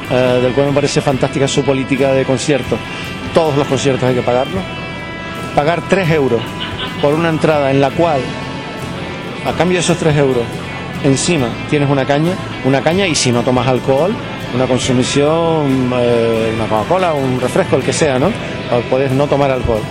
eh, 0.09 0.39
del 0.41 0.53
cual 0.53 0.67
me 0.67 0.73
parece 0.73 1.01
fantástica 1.01 1.47
su 1.47 1.63
política 1.63 2.13
de 2.13 2.23
conciertos. 2.23 2.79
Todos 3.33 3.55
los 3.57 3.67
conciertos 3.67 4.07
hay 4.07 4.15
que 4.15 4.21
pagarlo. 4.21 4.61
Pagar 5.53 5.81
3 5.87 6.09
euros 6.11 6.41
por 7.01 7.13
una 7.13 7.29
entrada 7.29 7.69
en 7.69 7.81
la 7.81 7.91
cual, 7.91 8.21
a 9.45 9.51
cambio 9.53 9.77
de 9.77 9.81
esos 9.81 9.97
3 9.97 10.17
euros, 10.17 10.43
encima 11.03 11.47
tienes 11.69 11.89
una 11.89 12.05
caña, 12.05 12.33
una 12.65 12.81
caña 12.81 13.07
y 13.07 13.15
si 13.15 13.31
no 13.31 13.41
tomas 13.43 13.67
alcohol, 13.67 14.13
una 14.53 14.65
consumición, 14.65 15.91
eh, 15.95 16.53
una 16.55 16.65
Coca-Cola, 16.67 17.13
un 17.13 17.39
refresco, 17.39 17.75
el 17.75 17.83
que 17.83 17.93
sea, 17.93 18.17
¿no? 18.19 18.31
Puedes 18.89 19.11
no 19.11 19.27
tomar 19.27 19.51
alcohol. 19.51 19.81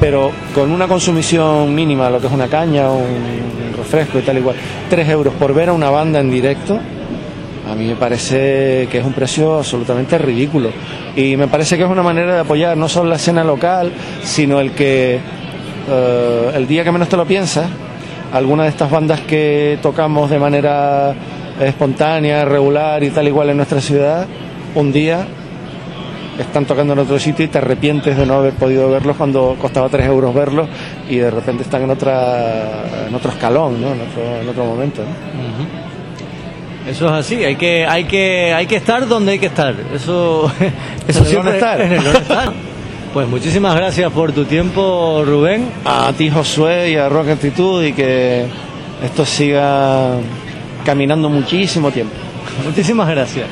Pero 0.00 0.32
con 0.54 0.70
una 0.70 0.88
consumición 0.88 1.74
mínima, 1.74 2.10
lo 2.10 2.20
que 2.20 2.26
es 2.26 2.32
una 2.32 2.48
caña, 2.48 2.90
un 2.90 3.72
refresco 3.76 4.18
y 4.18 4.22
tal 4.22 4.38
igual, 4.38 4.56
3 4.90 5.08
euros 5.08 5.34
por 5.34 5.54
ver 5.54 5.68
a 5.68 5.72
una 5.72 5.90
banda 5.90 6.20
en 6.20 6.30
directo, 6.30 6.78
a 7.70 7.74
mí 7.74 7.86
me 7.86 7.96
parece 7.96 8.88
que 8.90 8.98
es 8.98 9.04
un 9.04 9.12
precio 9.12 9.58
absolutamente 9.58 10.18
ridículo. 10.18 10.70
Y 11.16 11.36
me 11.36 11.48
parece 11.48 11.76
que 11.76 11.84
es 11.84 11.88
una 11.88 12.02
manera 12.02 12.34
de 12.34 12.40
apoyar 12.40 12.76
no 12.76 12.88
solo 12.88 13.10
la 13.10 13.16
escena 13.16 13.44
local, 13.44 13.92
sino 14.24 14.60
el 14.60 14.72
que 14.72 15.18
eh, 15.88 16.50
el 16.54 16.66
día 16.66 16.84
que 16.84 16.92
menos 16.92 17.08
te 17.08 17.16
lo 17.16 17.24
piensas, 17.24 17.66
alguna 18.32 18.64
de 18.64 18.70
estas 18.70 18.90
bandas 18.90 19.20
que 19.20 19.78
tocamos 19.82 20.30
de 20.30 20.38
manera 20.38 21.14
espontánea, 21.60 22.44
regular 22.44 23.02
y 23.04 23.10
tal 23.10 23.28
igual 23.28 23.50
en 23.50 23.58
nuestra 23.58 23.80
ciudad, 23.80 24.26
un 24.74 24.92
día 24.92 25.26
están 26.38 26.64
tocando 26.64 26.94
en 26.94 27.00
otro 27.00 27.18
sitio 27.18 27.44
y 27.44 27.48
te 27.48 27.58
arrepientes 27.58 28.16
de 28.16 28.24
no 28.24 28.34
haber 28.34 28.54
podido 28.54 28.90
verlos 28.90 29.16
cuando 29.16 29.56
costaba 29.60 29.88
3 29.88 30.06
euros 30.06 30.34
verlos 30.34 30.68
y 31.08 31.16
de 31.16 31.30
repente 31.30 31.62
están 31.62 31.82
en 31.82 31.90
otra 31.90 33.06
en 33.06 33.14
otro 33.14 33.30
escalón, 33.30 33.80
¿no? 33.80 33.92
en, 33.92 34.48
otro, 34.48 34.64
momento. 34.64 35.02
Eso 36.88 37.06
es 37.06 37.12
así, 37.12 37.44
hay 37.44 37.56
que, 37.56 37.86
hay 37.86 38.04
que, 38.04 38.52
hay 38.54 38.66
que 38.66 38.76
estar 38.76 39.06
donde 39.06 39.32
hay 39.32 39.38
que 39.38 39.46
estar. 39.46 39.74
Eso, 39.94 40.50
eso 41.06 41.24
siempre 41.24 41.54
estar. 41.54 41.80
En 41.80 41.92
el 41.92 42.06
estar. 42.06 42.52
Pues 43.12 43.28
muchísimas 43.28 43.76
gracias 43.76 44.10
por 44.10 44.32
tu 44.32 44.46
tiempo, 44.46 45.22
Rubén. 45.26 45.68
A 45.84 46.12
ti, 46.14 46.30
Josué, 46.30 46.92
y 46.92 46.96
a 46.96 47.10
Rock 47.10 47.28
Actitud, 47.28 47.84
y 47.84 47.92
que 47.92 48.46
esto 49.04 49.26
siga 49.26 50.14
caminando 50.82 51.28
muchísimo 51.28 51.90
tiempo. 51.90 52.14
Muchísimas 52.64 53.08
gracias. 53.10 53.46